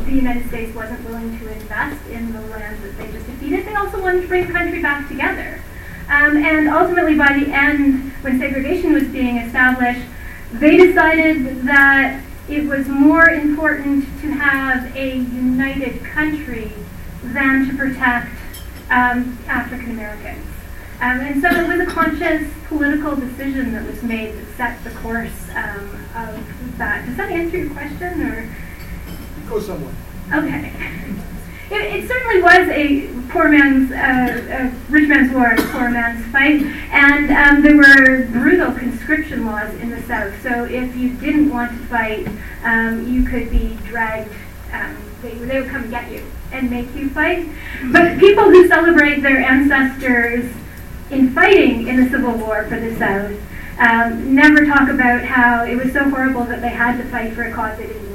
the 0.06 0.12
United 0.12 0.48
States 0.48 0.75
wasn't 0.75 1.04
willing 1.06 1.38
to 1.39 1.51
invest 1.51 2.08
in 2.10 2.32
the 2.34 2.42
land 2.42 2.82
that 2.84 2.98
they 2.98 3.12
just 3.12 3.25
defeated. 3.25 3.66
They 3.66 3.75
also 3.75 4.01
wanted 4.01 4.22
to 4.22 4.27
bring 4.27 4.48
the 4.48 4.54
country 4.54 4.82
back 4.82 5.08
together. 5.08 5.62
Um, 6.10 6.38
and 6.38 6.70
ultimately, 6.70 7.16
by 7.16 7.38
the 7.38 7.51
end, 7.51 8.13
when 8.22 8.39
segregation 8.39 8.94
was 8.94 9.04
being 9.06 9.38
established, 9.38 10.06
they 10.54 10.77
decided 10.77 11.63
that 11.63 12.24
it 12.48 12.66
was 12.66 12.88
more 12.88 13.30
important 13.30 14.06
to 14.22 14.32
have 14.32 14.96
a 14.96 15.18
united 15.18 16.01
country 16.06 16.72
than 17.24 17.68
to 17.68 17.75
protect 17.75 18.32
um, 18.89 19.38
African 19.48 19.92
Americans. 19.92 20.46
Um, 21.01 21.20
and 21.20 21.42
so 21.42 21.50
it 21.50 21.68
was 21.68 21.82
a 21.82 21.92
conscious 21.92 22.50
political 22.68 23.16
decision 23.16 23.74
that 23.74 23.86
was 23.86 24.01
made 24.01 24.34
that 24.36 24.48
set 24.56 24.84
the 24.84 24.92
course 25.01 25.50
um, 25.54 25.89
of 26.16 26.77
that. 26.77 27.06
Does 27.06 27.18
that 27.18 27.30
answer 27.30 27.58
your 27.58 27.74
question, 27.74 28.22
or? 28.22 28.56
Go 29.50 29.60
somewhere. 29.60 29.94
Okay. 30.34 30.74
It, 31.70 32.04
it 32.04 32.08
certainly 32.08 32.42
was 32.42 32.70
a 32.70 33.08
poor 33.30 33.50
man's, 33.50 33.92
uh, 33.92 34.72
rich 34.89 35.10
man's 35.10 35.34
war, 35.34 35.51
a 35.51 35.62
poor 35.72 35.89
man's 35.89 36.25
fight, 36.32 36.62
and 36.92 37.30
um, 37.32 37.62
there 37.62 37.75
were 37.75 38.25
brutal 38.32 38.72
conscription 38.74 39.46
laws 39.46 39.74
in 39.75 39.89
the 39.89 40.01
South. 40.04 40.34
So 40.42 40.63
if 40.66 40.96
you 40.96 41.13
didn't 41.13 41.50
want 41.50 41.72
to 41.72 41.77
fight, 41.88 42.27
um, 42.63 43.08
you 43.08 43.24
could 43.24 43.50
be 43.50 43.77
dragged. 43.86 44.34
Um, 44.72 44.98
they, 45.22 45.34
they 45.34 45.62
would 45.62 45.70
come 45.70 45.89
get 45.89 46.12
you 46.12 46.24
and 46.51 46.70
make 46.70 46.94
you 46.96 47.10
fight. 47.10 47.48
But 47.92 48.20
people 48.20 48.46
who 48.46 48.68
celebrate 48.68 49.22
their 49.22 49.39
ancestors 49.39 50.50
in 51.12 51.32
fighting 51.32 51.88
in 51.88 52.04
the 52.04 52.10
Civil 52.10 52.34
War 52.34 52.63
for 52.63 52.80
the 52.80 52.96
South 52.98 53.34
um, 53.80 54.34
never 54.34 54.66
talk 54.66 54.89
about 54.89 55.22
how 55.24 55.63
it 55.63 55.75
was 55.75 55.94
so 55.94 56.10
horrible 56.10 56.44
that 56.46 56.62
they 56.62 56.70
had 56.70 56.98
to 56.98 57.04
fight 57.10 57.34
for 57.34 57.44
a 57.44 57.54
cause 57.54 57.77
they 57.77 57.88
didn't. 57.88 58.06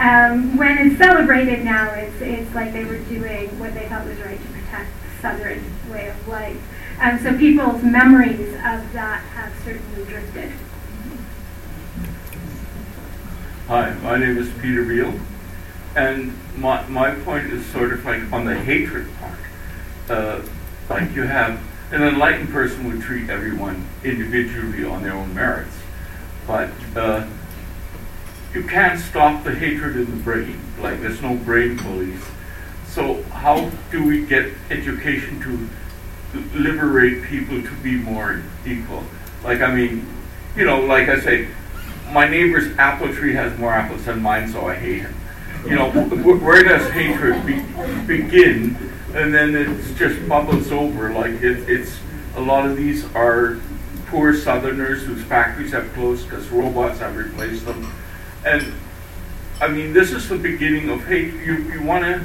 Um, 0.00 0.56
when 0.56 0.78
it's 0.78 0.96
celebrated 0.96 1.62
now, 1.62 1.92
it's, 1.92 2.22
it's 2.22 2.54
like 2.54 2.72
they 2.72 2.86
were 2.86 3.00
doing 3.00 3.58
what 3.58 3.74
they 3.74 3.86
thought 3.86 4.06
was 4.06 4.18
right 4.20 4.40
to 4.40 4.48
protect 4.48 4.90
the 5.02 5.20
Southern 5.20 5.62
way 5.90 6.08
of 6.08 6.26
life. 6.26 6.56
Um, 7.00 7.18
so 7.18 7.36
people's 7.36 7.82
memories 7.82 8.54
of 8.54 8.92
that 8.94 9.20
have 9.34 9.52
certainly 9.62 10.06
drifted. 10.06 10.52
Hi, 13.66 13.92
my 14.02 14.16
name 14.16 14.38
is 14.38 14.50
Peter 14.62 14.86
Beal, 14.86 15.20
and 15.94 16.32
my, 16.56 16.82
my 16.86 17.14
point 17.16 17.52
is 17.52 17.66
sort 17.66 17.92
of 17.92 18.02
like 18.06 18.32
on 18.32 18.46
the 18.46 18.58
hatred 18.58 19.06
part. 19.18 19.38
Uh, 20.08 20.42
like 20.88 21.14
you 21.14 21.24
have 21.24 21.60
an 21.92 22.02
enlightened 22.02 22.48
person 22.48 22.88
would 22.88 23.02
treat 23.02 23.28
everyone 23.28 23.86
individually 24.02 24.82
on 24.82 25.02
their 25.02 25.12
own 25.12 25.34
merits, 25.34 25.76
but 26.46 26.70
uh, 26.96 27.26
you 28.54 28.64
can't 28.64 28.98
stop 28.98 29.44
the 29.44 29.54
hatred 29.54 29.96
in 29.96 30.06
the 30.06 30.22
brain. 30.22 30.60
Like 30.80 31.00
there's 31.00 31.22
no 31.22 31.36
brain 31.36 31.78
police. 31.78 32.24
So 32.86 33.22
how 33.24 33.70
do 33.90 34.04
we 34.04 34.26
get 34.26 34.52
education 34.70 35.40
to 35.42 36.58
liberate 36.58 37.24
people 37.24 37.62
to 37.62 37.74
be 37.82 37.94
more 37.94 38.42
equal? 38.66 39.04
Like 39.44 39.60
I 39.60 39.72
mean, 39.74 40.06
you 40.56 40.64
know, 40.64 40.80
like 40.80 41.08
I 41.08 41.20
say, 41.20 41.48
my 42.10 42.28
neighbor's 42.28 42.76
apple 42.76 43.12
tree 43.14 43.34
has 43.34 43.56
more 43.58 43.72
apples 43.72 44.04
than 44.04 44.20
mine, 44.20 44.50
so 44.50 44.66
I 44.66 44.74
hate 44.74 45.02
him. 45.02 45.14
You 45.64 45.76
know, 45.76 45.90
where 45.90 46.64
does 46.64 46.90
hatred 46.90 47.46
be, 47.46 47.60
begin? 48.06 48.76
And 49.14 49.34
then 49.34 49.54
it 49.54 49.96
just 49.96 50.28
bubbles 50.28 50.72
over. 50.72 51.12
Like 51.12 51.32
it, 51.42 51.68
it's 51.68 51.96
a 52.34 52.40
lot 52.40 52.66
of 52.66 52.76
these 52.76 53.04
are 53.14 53.58
poor 54.06 54.34
Southerners 54.34 55.04
whose 55.04 55.22
factories 55.22 55.70
have 55.70 55.92
closed 55.92 56.28
because 56.28 56.48
robots 56.48 56.98
have 56.98 57.16
replaced 57.16 57.64
them 57.64 57.92
and 58.44 58.72
I 59.60 59.68
mean, 59.68 59.92
this 59.92 60.12
is 60.12 60.28
the 60.28 60.38
beginning 60.38 60.88
of 60.88 61.04
hate. 61.04 61.34
You, 61.34 61.56
you 61.72 61.82
want 61.82 62.04
to 62.04 62.24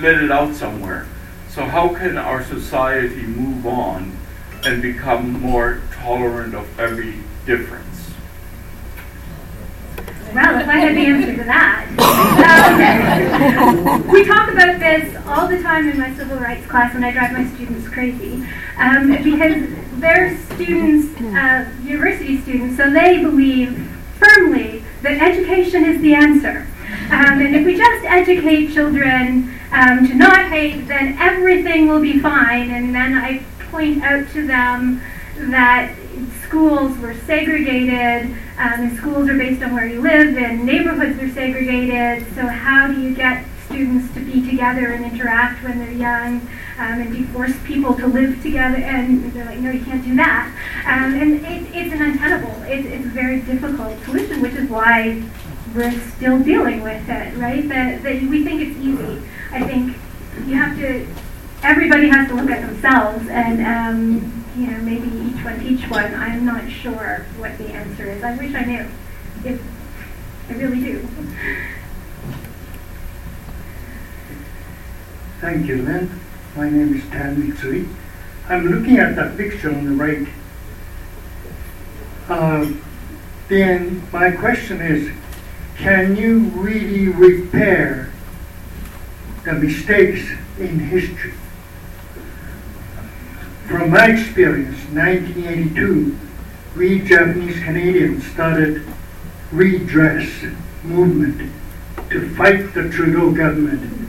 let 0.00 0.22
it 0.22 0.30
out 0.30 0.54
somewhere. 0.54 1.06
So, 1.48 1.64
how 1.64 1.94
can 1.94 2.18
our 2.18 2.42
society 2.44 3.22
move 3.22 3.66
on 3.66 4.16
and 4.64 4.82
become 4.82 5.40
more 5.40 5.80
tolerant 5.92 6.54
of 6.54 6.78
every 6.78 7.14
difference? 7.46 7.86
Well, 10.34 10.60
if 10.60 10.68
I 10.68 10.76
had 10.76 10.96
the 10.96 11.06
answer 11.06 11.36
to 11.36 11.44
that. 11.44 11.86
Um, 13.50 14.06
we 14.08 14.24
talk 14.24 14.50
about 14.50 14.78
this 14.78 15.16
all 15.26 15.48
the 15.48 15.60
time 15.62 15.88
in 15.88 15.98
my 15.98 16.14
civil 16.14 16.38
rights 16.38 16.66
class, 16.66 16.94
and 16.94 17.04
I 17.04 17.10
drive 17.10 17.32
my 17.32 17.46
students 17.54 17.88
crazy 17.88 18.46
um, 18.76 19.08
because 19.22 19.68
they're 19.94 20.36
students, 20.54 21.18
uh, 21.20 21.70
university 21.82 22.40
students, 22.40 22.76
so 22.76 22.90
they 22.90 23.22
believe 23.22 23.89
firmly 24.20 24.84
that 25.02 25.20
education 25.20 25.84
is 25.84 26.00
the 26.00 26.14
answer. 26.14 26.66
Um, 27.10 27.40
and 27.40 27.56
if 27.56 27.66
we 27.66 27.76
just 27.76 28.04
educate 28.04 28.72
children 28.72 29.58
um, 29.72 30.06
to 30.06 30.14
not 30.14 30.48
hate, 30.50 30.86
then 30.86 31.16
everything 31.18 31.88
will 31.88 32.00
be 32.00 32.20
fine. 32.20 32.70
And 32.70 32.94
then 32.94 33.14
I 33.14 33.42
point 33.70 34.02
out 34.02 34.28
to 34.32 34.46
them 34.46 35.00
that 35.50 35.94
schools 36.44 36.96
were 36.98 37.14
segregated, 37.14 38.36
um, 38.58 38.96
schools 38.96 39.28
are 39.28 39.38
based 39.38 39.62
on 39.62 39.72
where 39.72 39.86
you 39.86 40.00
live, 40.00 40.36
and 40.36 40.64
neighborhoods 40.64 41.20
are 41.22 41.32
segregated. 41.32 42.26
So, 42.34 42.46
how 42.46 42.88
do 42.88 43.00
you 43.00 43.14
get 43.14 43.44
students 43.70 44.12
to 44.14 44.20
be 44.20 44.44
together 44.48 44.92
and 44.92 45.04
interact 45.04 45.64
when 45.64 45.78
they're 45.78 45.92
young? 45.92 46.40
Um, 46.78 47.00
and 47.00 47.16
you 47.16 47.26
force 47.28 47.54
people 47.64 47.94
to 47.94 48.06
live 48.06 48.42
together? 48.42 48.76
And 48.76 49.32
they're 49.32 49.46
like, 49.46 49.58
no, 49.58 49.70
you 49.70 49.84
can't 49.84 50.04
do 50.04 50.14
that. 50.16 50.46
Um, 50.86 51.14
and 51.14 51.34
it, 51.44 51.74
it's 51.74 51.94
an 51.94 52.02
untenable, 52.02 52.62
it, 52.64 52.86
it's 52.86 53.06
a 53.06 53.10
very 53.10 53.40
difficult 53.40 54.02
solution, 54.04 54.42
which 54.42 54.54
is 54.54 54.68
why 54.68 55.22
we're 55.74 55.98
still 56.16 56.38
dealing 56.40 56.82
with 56.82 57.08
it, 57.08 57.36
right? 57.36 57.68
That, 57.68 58.02
that 58.02 58.22
we 58.22 58.44
think 58.44 58.60
it's 58.62 58.78
easy. 58.78 59.22
I 59.52 59.66
think 59.66 59.96
you 60.46 60.54
have 60.56 60.76
to, 60.78 61.06
everybody 61.62 62.08
has 62.08 62.28
to 62.28 62.34
look 62.34 62.50
at 62.50 62.66
themselves 62.66 63.28
and, 63.28 63.64
um, 63.64 64.44
you 64.56 64.66
know, 64.66 64.78
maybe 64.78 65.08
each 65.08 65.44
one 65.44 65.60
teach 65.60 65.88
one. 65.88 66.14
I'm 66.14 66.44
not 66.44 66.70
sure 66.70 67.26
what 67.38 67.56
the 67.58 67.68
answer 67.68 68.10
is. 68.10 68.22
I 68.22 68.36
wish 68.36 68.54
I 68.54 68.64
knew. 68.64 68.86
If, 69.44 69.62
I 70.48 70.52
really 70.54 70.80
do. 70.80 71.08
Thank 75.40 75.68
you, 75.68 75.80
Lynn. 75.80 76.20
My 76.54 76.68
name 76.68 76.94
is 76.94 77.02
Tan 77.04 77.36
Mitsui. 77.36 77.88
I'm 78.46 78.66
looking 78.66 78.98
at 78.98 79.16
that 79.16 79.38
picture 79.38 79.74
on 79.74 79.86
the 79.86 79.92
right. 79.92 80.28
Uh, 82.28 82.70
then 83.48 84.06
my 84.12 84.32
question 84.32 84.82
is, 84.82 85.10
can 85.78 86.14
you 86.14 86.40
really 86.50 87.08
repair 87.08 88.12
the 89.44 89.54
mistakes 89.54 90.28
in 90.58 90.78
history? 90.78 91.32
From 93.66 93.92
my 93.92 94.10
experience, 94.10 94.76
1982, 94.92 96.18
we 96.76 96.98
Japanese 97.00 97.58
Canadians 97.64 98.26
started 98.26 98.82
redress 99.52 100.28
movement 100.84 101.50
to 102.10 102.28
fight 102.34 102.74
the 102.74 102.90
Trudeau 102.90 103.32
government 103.32 103.99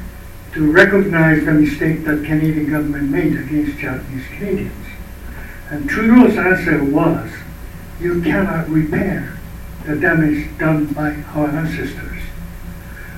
to 0.53 0.71
recognize 0.71 1.45
the 1.45 1.53
mistake 1.53 2.03
that 2.03 2.25
Canadian 2.25 2.69
government 2.69 3.09
made 3.09 3.37
against 3.37 3.77
Japanese 3.77 4.27
Canadians. 4.27 4.87
And 5.69 5.89
Trudeau's 5.89 6.37
answer 6.37 6.83
was, 6.83 7.31
you 8.01 8.21
cannot 8.21 8.67
repair 8.67 9.37
the 9.85 9.95
damage 9.95 10.57
done 10.57 10.87
by 10.87 11.13
our 11.33 11.47
ancestors. 11.47 12.21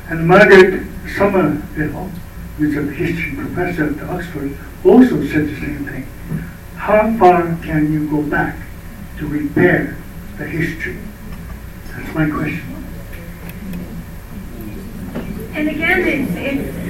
And 0.09 0.27
Margaret 0.27 0.85
Somerville, 1.17 2.11
who's 2.57 2.77
a 2.77 2.83
history 2.93 3.35
professor 3.35 3.89
at 3.89 4.09
Oxford, 4.09 4.55
also 4.85 5.25
said 5.27 5.47
the 5.47 5.59
same 5.59 5.85
thing. 5.85 6.07
How 6.75 7.17
far 7.17 7.57
can 7.63 7.91
you 7.91 8.07
go 8.09 8.21
back 8.21 8.55
to 9.17 9.27
repair 9.27 9.97
the 10.37 10.45
history? 10.45 10.97
That's 11.87 12.13
my 12.13 12.29
question. 12.29 12.69
And 15.55 15.69
again, 15.69 16.01
it's, 16.01 16.31
it's 16.35 16.82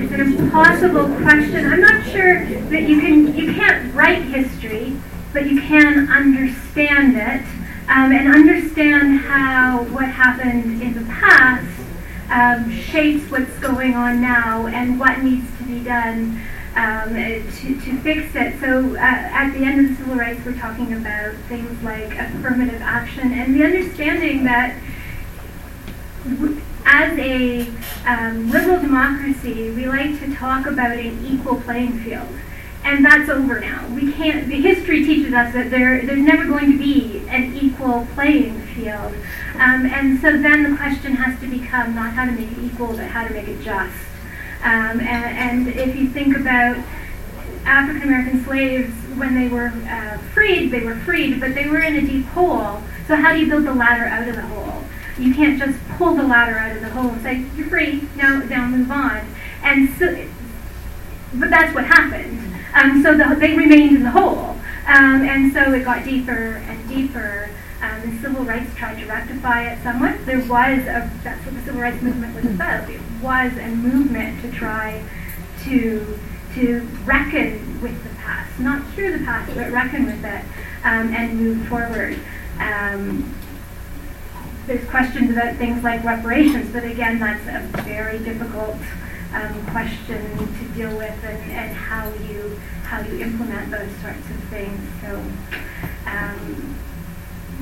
it's 0.00 0.12
an 0.12 0.20
impossible 0.20 1.06
question. 1.22 1.72
I'm 1.72 1.80
not 1.80 2.06
sure 2.06 2.44
that 2.44 2.82
you 2.82 3.00
can 3.00 3.34
you 3.34 3.54
can't 3.54 3.94
write 3.94 4.22
history, 4.22 4.96
but 5.32 5.48
you 5.48 5.60
can 5.60 6.08
understand 6.10 7.16
it 7.16 7.46
um, 7.88 8.12
and 8.12 8.28
understand 8.28 9.20
how 9.20 9.84
what 9.84 10.06
happened 10.06 10.82
in 10.82 10.94
the 10.94 11.04
past 11.12 11.66
um, 12.30 12.70
shapes 12.70 13.30
what's 13.30 13.56
going 13.58 13.94
on 13.94 14.20
now 14.20 14.66
and 14.66 14.98
what 14.98 15.22
needs 15.22 15.46
to 15.58 15.64
be 15.64 15.82
done 15.82 16.40
um, 16.74 17.14
to, 17.14 17.80
to 17.80 18.00
fix 18.00 18.34
it. 18.34 18.60
So 18.60 18.96
uh, 18.96 18.98
at 18.98 19.52
the 19.52 19.64
end 19.64 19.80
of 19.80 19.90
the 19.90 19.96
civil 19.96 20.16
rights, 20.16 20.44
we're 20.44 20.58
talking 20.58 20.92
about 20.92 21.34
things 21.48 21.82
like 21.82 22.12
affirmative 22.18 22.82
action 22.82 23.32
and 23.32 23.54
the 23.54 23.64
understanding 23.64 24.44
that 24.44 24.76
as 26.86 27.18
a 27.18 27.68
um, 28.06 28.48
liberal 28.50 28.80
democracy, 28.80 29.70
we 29.72 29.86
like 29.86 30.18
to 30.20 30.34
talk 30.34 30.66
about 30.66 30.92
an 30.92 31.26
equal 31.26 31.60
playing 31.60 31.98
field. 31.98 32.28
And 32.84 33.04
that's 33.04 33.28
over 33.28 33.58
now. 33.58 33.88
We 33.88 34.12
can't, 34.12 34.46
the 34.46 34.60
history 34.60 35.04
teaches 35.04 35.34
us 35.34 35.52
that 35.54 35.70
there, 35.70 36.06
there's 36.06 36.20
never 36.20 36.46
going 36.46 36.70
to 36.70 36.78
be 36.78 37.26
an 37.28 37.56
equal 37.56 38.06
playing 38.14 38.60
field. 38.68 39.12
Um, 39.54 39.86
and 39.86 40.20
so 40.20 40.40
then 40.40 40.70
the 40.70 40.76
question 40.76 41.16
has 41.16 41.40
to 41.40 41.48
become 41.48 41.96
not 41.96 42.12
how 42.12 42.26
to 42.26 42.32
make 42.32 42.52
it 42.52 42.58
equal, 42.58 42.88
but 42.88 43.08
how 43.08 43.26
to 43.26 43.34
make 43.34 43.48
it 43.48 43.60
just. 43.62 43.96
Um, 44.62 45.00
and, 45.00 45.66
and, 45.66 45.68
if 45.68 45.96
you 45.96 46.08
think 46.08 46.36
about 46.36 46.76
African 47.64 48.02
American 48.02 48.44
slaves, 48.44 48.92
when 49.16 49.34
they 49.34 49.48
were 49.48 49.68
uh, 49.88 50.18
freed, 50.32 50.70
they 50.70 50.80
were 50.80 50.96
freed, 50.96 51.40
but 51.40 51.54
they 51.54 51.68
were 51.68 51.80
in 51.80 51.96
a 51.96 52.00
deep 52.00 52.26
hole. 52.26 52.80
So 53.06 53.16
how 53.16 53.32
do 53.32 53.40
you 53.40 53.48
build 53.48 53.64
the 53.64 53.74
ladder 53.74 54.04
out 54.04 54.28
of 54.28 54.36
the 54.36 54.42
hole? 54.42 54.84
You 55.18 55.34
can't 55.34 55.58
just 55.58 55.78
pull 55.96 56.14
the 56.14 56.22
ladder 56.22 56.58
out 56.58 56.76
of 56.76 56.82
the 56.82 56.90
hole 56.90 57.10
and 57.10 57.22
say, 57.22 57.44
you're 57.56 57.68
free, 57.68 58.08
now, 58.16 58.38
now 58.38 58.66
move 58.66 58.90
on. 58.90 59.26
And 59.62 59.88
so, 59.98 60.26
but 61.34 61.50
that's 61.50 61.74
what 61.74 61.84
happened. 61.84 62.54
Um, 62.74 63.02
so 63.02 63.16
the, 63.16 63.34
they 63.38 63.56
remained 63.56 63.96
in 63.96 64.02
the 64.02 64.10
hole. 64.10 64.56
Um, 64.86 65.22
and 65.22 65.52
so 65.52 65.72
it 65.72 65.84
got 65.84 66.04
deeper 66.04 66.32
and 66.32 66.88
deeper. 66.88 67.50
Um, 67.80 68.02
and 68.02 68.20
civil 68.20 68.44
rights 68.44 68.74
tried 68.74 68.98
to 69.00 69.06
rectify 69.06 69.64
it 69.64 69.82
somewhat. 69.82 70.24
There 70.24 70.38
was 70.40 70.80
a, 70.80 71.10
that's 71.22 71.44
what 71.44 71.54
the 71.54 71.62
civil 71.62 71.80
rights 71.80 72.02
movement 72.02 72.34
was 72.34 72.46
about. 72.46 72.88
It 72.88 73.00
was 73.22 73.52
a 73.58 73.68
movement 73.68 74.42
to 74.42 74.50
try 74.50 75.02
to 75.64 76.18
to 76.54 76.80
reckon 77.04 77.82
with 77.82 78.02
the 78.02 78.08
past, 78.16 78.58
not 78.58 78.82
cure 78.94 79.18
the 79.18 79.22
past, 79.26 79.54
but 79.54 79.70
reckon 79.70 80.06
with 80.06 80.24
it 80.24 80.42
um, 80.84 81.12
and 81.12 81.38
move 81.38 81.68
forward. 81.68 82.18
Um, 82.58 83.34
there's 84.66 84.88
questions 84.88 85.30
about 85.30 85.56
things 85.56 85.82
like 85.84 86.02
reparations, 86.04 86.72
but 86.72 86.84
again, 86.84 87.18
that's 87.18 87.46
a 87.46 87.82
very 87.82 88.18
difficult 88.18 88.76
um, 89.32 89.66
question 89.66 90.36
to 90.38 90.68
deal 90.74 90.96
with, 90.96 91.24
and, 91.24 91.52
and 91.52 91.74
how 91.74 92.08
you 92.28 92.58
how 92.84 93.00
you 93.00 93.20
implement 93.20 93.70
those 93.70 93.90
sorts 94.02 94.30
of 94.30 94.42
things. 94.50 94.80
So. 95.02 95.22
Um, 96.06 96.76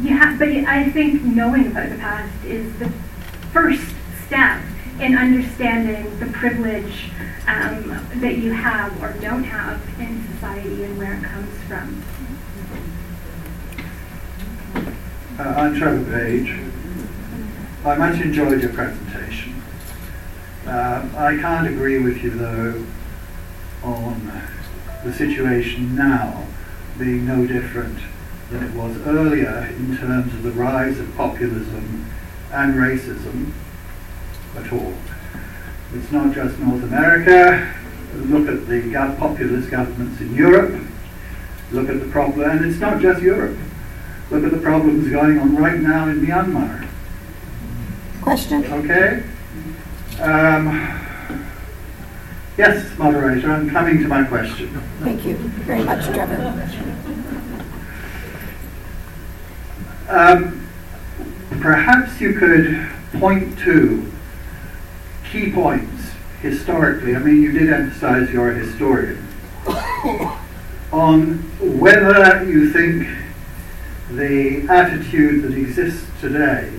you 0.00 0.16
have, 0.16 0.38
but 0.38 0.48
I 0.48 0.90
think 0.90 1.22
knowing 1.22 1.68
about 1.68 1.88
the 1.90 1.96
past 1.96 2.44
is 2.44 2.76
the 2.78 2.90
first 3.52 3.94
step 4.26 4.60
in 5.00 5.16
understanding 5.16 6.18
the 6.18 6.26
privilege 6.26 7.10
um, 7.46 8.06
that 8.16 8.38
you 8.38 8.52
have 8.52 9.00
or 9.02 9.12
don't 9.20 9.44
have 9.44 9.80
in 10.00 10.26
society 10.32 10.84
and 10.84 10.98
where 10.98 11.14
it 11.14 11.22
comes 11.22 11.62
from. 11.68 12.02
Uh, 15.38 15.42
I'm 15.42 15.74
Trevor 15.76 16.10
Page. 16.10 16.73
I 17.84 17.96
much 17.96 18.18
enjoyed 18.22 18.62
your 18.62 18.72
presentation. 18.72 19.60
Uh, 20.66 21.06
I 21.18 21.36
can't 21.36 21.66
agree 21.66 21.98
with 21.98 22.24
you 22.24 22.30
though 22.30 22.82
on 23.82 24.42
the 25.04 25.12
situation 25.12 25.94
now 25.94 26.46
being 26.98 27.26
no 27.26 27.46
different 27.46 27.98
than 28.50 28.64
it 28.64 28.72
was 28.72 28.96
earlier 29.06 29.66
in 29.76 29.98
terms 29.98 30.32
of 30.32 30.42
the 30.42 30.52
rise 30.52 30.98
of 30.98 31.14
populism 31.14 32.10
and 32.52 32.74
racism 32.74 33.52
at 34.56 34.72
all. 34.72 34.94
It's 35.92 36.10
not 36.10 36.34
just 36.34 36.58
North 36.60 36.84
America. 36.84 37.70
Look 38.14 38.48
at 38.48 38.66
the 38.66 39.14
populist 39.18 39.70
governments 39.70 40.22
in 40.22 40.34
Europe. 40.34 40.82
Look 41.70 41.90
at 41.90 42.00
the 42.00 42.08
problem, 42.08 42.48
and 42.48 42.64
it's 42.64 42.80
not 42.80 43.02
just 43.02 43.20
Europe. 43.20 43.58
Look 44.30 44.42
at 44.42 44.52
the 44.52 44.58
problems 44.58 45.10
going 45.10 45.38
on 45.38 45.54
right 45.56 45.80
now 45.80 46.08
in 46.08 46.24
Myanmar. 46.24 46.88
Question? 48.24 48.64
Okay. 48.72 49.22
Um, 50.18 50.66
yes, 52.56 52.96
moderator, 52.96 53.52
I'm 53.52 53.68
coming 53.68 53.98
to 53.98 54.08
my 54.08 54.24
question. 54.24 54.68
Thank 55.00 55.26
you 55.26 55.36
very 55.36 55.84
much, 55.84 56.06
Trevor. 56.06 56.34
Um, 60.08 60.66
perhaps 61.60 62.18
you 62.18 62.32
could 62.32 62.88
point 63.20 63.58
to 63.58 64.10
key 65.30 65.52
points 65.52 66.12
historically. 66.40 67.14
I 67.14 67.18
mean, 67.18 67.42
you 67.42 67.52
did 67.52 67.70
emphasize 67.70 68.30
you're 68.30 68.52
a 68.52 68.54
historian. 68.54 69.28
on 70.94 71.38
whether 71.60 72.42
you 72.44 72.72
think 72.72 73.06
the 74.12 74.66
attitude 74.68 75.42
that 75.42 75.58
exists 75.58 76.08
today 76.22 76.70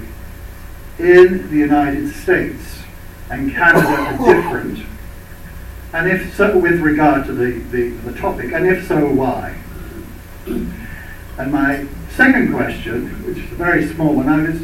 in 1.00 1.50
the 1.50 1.58
United 1.58 2.14
States 2.14 2.80
and 3.30 3.52
Canada 3.52 3.88
are 3.88 4.18
different, 4.34 4.86
and 5.94 6.10
if 6.10 6.36
so, 6.36 6.58
with 6.58 6.80
regard 6.80 7.26
to 7.26 7.34
the, 7.34 7.60
the, 7.72 7.90
the 7.90 8.20
topic, 8.20 8.52
and 8.52 8.66
if 8.68 8.88
so, 8.88 9.08
why? 9.12 9.58
And 10.46 11.52
my 11.52 11.86
Second 12.16 12.54
question, 12.54 13.10
which 13.26 13.40
is 13.40 13.52
a 13.52 13.56
very 13.56 13.86
small 13.88 14.16
one, 14.16 14.30
I 14.30 14.50
was 14.50 14.62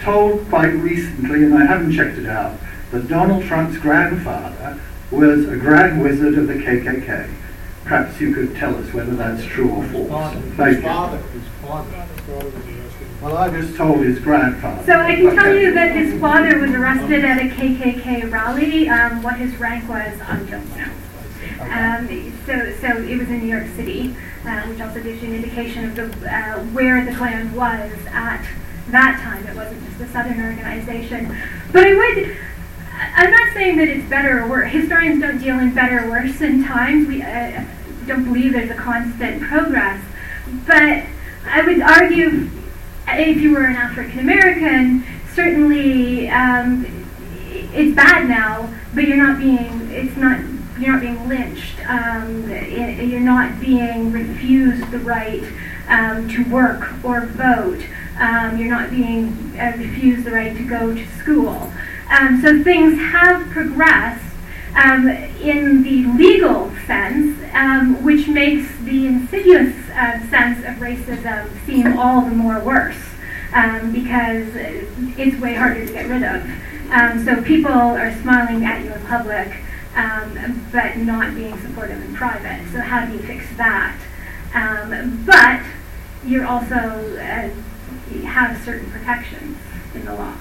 told 0.00 0.48
quite 0.48 0.72
recently, 0.72 1.44
and 1.44 1.54
I 1.54 1.66
haven't 1.66 1.92
checked 1.92 2.16
it 2.16 2.24
out, 2.24 2.58
that 2.92 3.08
Donald 3.08 3.44
Trump's 3.44 3.76
grandfather 3.76 4.80
was 5.10 5.46
a 5.46 5.56
grand 5.56 6.02
wizard 6.02 6.38
of 6.38 6.46
the 6.46 6.54
KKK. 6.54 7.30
Perhaps 7.84 8.18
you 8.22 8.32
could 8.32 8.56
tell 8.56 8.74
us 8.74 8.90
whether 8.94 9.14
that's 9.16 9.44
true 9.44 9.70
or 9.70 9.84
false. 9.88 10.32
Thank 10.56 10.76
his 10.76 10.84
father, 10.84 11.18
his 11.18 11.42
father. 11.60 12.06
Well, 13.24 13.38
I 13.38 13.48
was 13.48 13.74
told 13.74 14.04
his 14.04 14.18
grandfather. 14.18 14.84
So 14.84 15.00
I 15.00 15.14
can 15.14 15.34
tell 15.34 15.56
you 15.56 15.72
that 15.72 15.96
his 15.96 16.20
father 16.20 16.58
was 16.58 16.72
arrested 16.72 17.24
at 17.24 17.38
a 17.38 17.48
KKK 17.48 18.30
rally. 18.30 18.86
Um, 18.90 19.22
what 19.22 19.36
his 19.36 19.56
rank 19.56 19.88
was, 19.88 20.20
I 20.20 20.36
don't 20.42 20.76
know. 20.76 20.92
Um, 21.60 22.32
so, 22.44 22.70
so 22.82 23.02
it 23.02 23.18
was 23.18 23.30
in 23.30 23.38
New 23.38 23.46
York 23.46 23.66
City, 23.76 24.14
uh, 24.44 24.66
which 24.66 24.78
also 24.78 25.02
gives 25.02 25.22
you 25.22 25.30
an 25.30 25.36
indication 25.36 25.86
of 25.86 26.20
the, 26.20 26.30
uh, 26.30 26.58
where 26.74 27.02
the 27.02 27.16
Klan 27.16 27.54
was 27.54 27.92
at 28.10 28.44
that 28.88 29.18
time. 29.22 29.46
It 29.46 29.56
wasn't 29.56 29.82
just 29.88 30.02
a 30.02 30.12
Southern 30.12 30.44
organization. 30.44 31.34
But 31.72 31.86
I 31.86 31.94
would, 31.94 32.36
I'm 32.92 33.30
not 33.30 33.54
saying 33.54 33.78
that 33.78 33.88
it's 33.88 34.06
better 34.10 34.42
or 34.42 34.48
worse. 34.50 34.70
Historians 34.70 35.22
don't 35.22 35.38
deal 35.38 35.58
in 35.60 35.74
better 35.74 36.04
or 36.04 36.10
worse 36.10 36.42
in 36.42 36.62
times. 36.62 37.08
We 37.08 37.22
uh, 37.22 37.64
don't 38.06 38.24
believe 38.24 38.52
there's 38.52 38.70
a 38.70 38.74
constant 38.74 39.40
progress. 39.40 40.04
But 40.66 41.04
I 41.46 41.62
would 41.64 41.80
argue, 41.80 42.50
if 43.08 43.40
you 43.40 43.52
were 43.52 43.64
an 43.64 43.76
African 43.76 44.18
American, 44.20 45.04
certainly 45.34 46.28
um, 46.28 46.86
it's 47.72 47.94
bad 47.94 48.28
now, 48.28 48.72
but 48.94 49.04
you're 49.06 49.16
not 49.16 49.38
being, 49.38 49.90
it's 49.90 50.16
not 50.16 50.40
you're 50.78 50.92
not 50.92 51.00
being 51.00 51.28
lynched. 51.28 51.78
Um, 51.88 52.50
you're 52.50 53.20
not 53.20 53.60
being 53.60 54.10
refused 54.12 54.90
the 54.90 54.98
right 54.98 55.44
um, 55.88 56.28
to 56.30 56.44
work 56.50 56.92
or 57.04 57.26
vote. 57.26 57.80
Um, 58.18 58.58
you're 58.58 58.70
not 58.70 58.90
being 58.90 59.58
uh, 59.58 59.74
refused 59.76 60.24
the 60.24 60.32
right 60.32 60.56
to 60.56 60.68
go 60.68 60.94
to 60.94 61.06
school. 61.18 61.72
Um, 62.10 62.40
so 62.42 62.62
things 62.62 62.98
have 62.98 63.48
progressed 63.50 64.24
um, 64.76 65.08
in 65.08 65.82
the 65.82 66.06
legal 66.16 66.70
sense, 66.86 67.38
um, 67.54 68.02
which 68.02 68.28
makes 68.28 68.66
the 68.80 69.06
insidious 69.06 69.74
uh, 69.90 70.20
sense 70.28 70.58
of 70.60 70.74
racism 70.76 71.48
seem 71.66 71.98
all 71.98 72.22
the 72.22 72.34
more 72.34 72.60
worse 72.60 73.00
because 73.92 74.48
it's 75.16 75.40
way 75.40 75.54
harder 75.54 75.86
to 75.86 75.92
get 75.92 76.08
rid 76.08 76.24
of. 76.24 76.42
so 77.24 77.40
people 77.42 77.70
are 77.70 78.12
smiling 78.20 78.64
at 78.64 78.84
you 78.84 78.92
in 78.92 79.06
public 79.06 79.54
um, 79.96 80.66
but 80.72 80.96
not 80.96 81.34
being 81.34 81.58
supportive 81.60 82.02
in 82.02 82.14
private. 82.14 82.66
So 82.72 82.80
how 82.80 83.06
do 83.06 83.12
you 83.12 83.20
fix 83.20 83.44
that? 83.56 83.96
Um, 84.54 85.24
but 85.24 85.62
you're 86.26 86.46
also 86.46 86.74
uh, 86.74 87.50
have 88.26 88.62
certain 88.64 88.90
protections 88.90 89.56
in 89.94 90.04
the 90.04 90.14
law. 90.14 90.34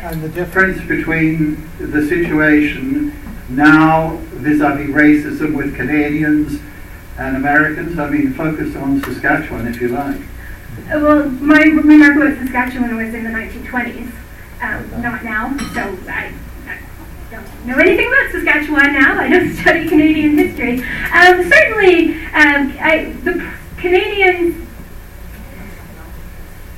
And 0.00 0.22
the 0.22 0.28
difference 0.28 0.84
between 0.86 1.70
the 1.78 2.06
situation 2.06 3.10
now 3.48 4.16
vis-a-vis 4.34 4.90
racism 4.90 5.56
with 5.56 5.76
Canadians 5.76 6.60
and 7.18 7.36
Americans, 7.36 7.98
I 7.98 8.10
mean, 8.10 8.34
focus 8.34 8.76
on 8.76 9.02
Saskatchewan 9.02 9.66
if 9.66 9.80
you 9.80 9.88
like. 9.88 10.20
Uh, 10.20 11.00
well, 11.00 11.28
my 11.28 11.62
remark 11.62 12.16
was 12.16 12.38
Saskatchewan 12.38 12.96
was 12.96 13.14
in 13.14 13.24
the 13.24 13.30
1920s, 13.30 14.12
um, 14.60 15.02
not 15.02 15.24
now, 15.24 15.56
so 15.72 15.98
I 16.10 16.32
don't 17.30 17.66
know 17.66 17.78
anything 17.78 18.06
about 18.06 18.32
Saskatchewan 18.32 18.92
now. 18.92 19.18
I 19.18 19.28
don't 19.28 19.54
study 19.60 19.88
Canadian 19.88 20.36
history. 20.36 20.80
Um, 20.80 21.48
certainly, 21.48 22.14
um, 22.26 22.76
I, 22.78 23.14
the 23.24 23.50
Canadians, 23.78 24.66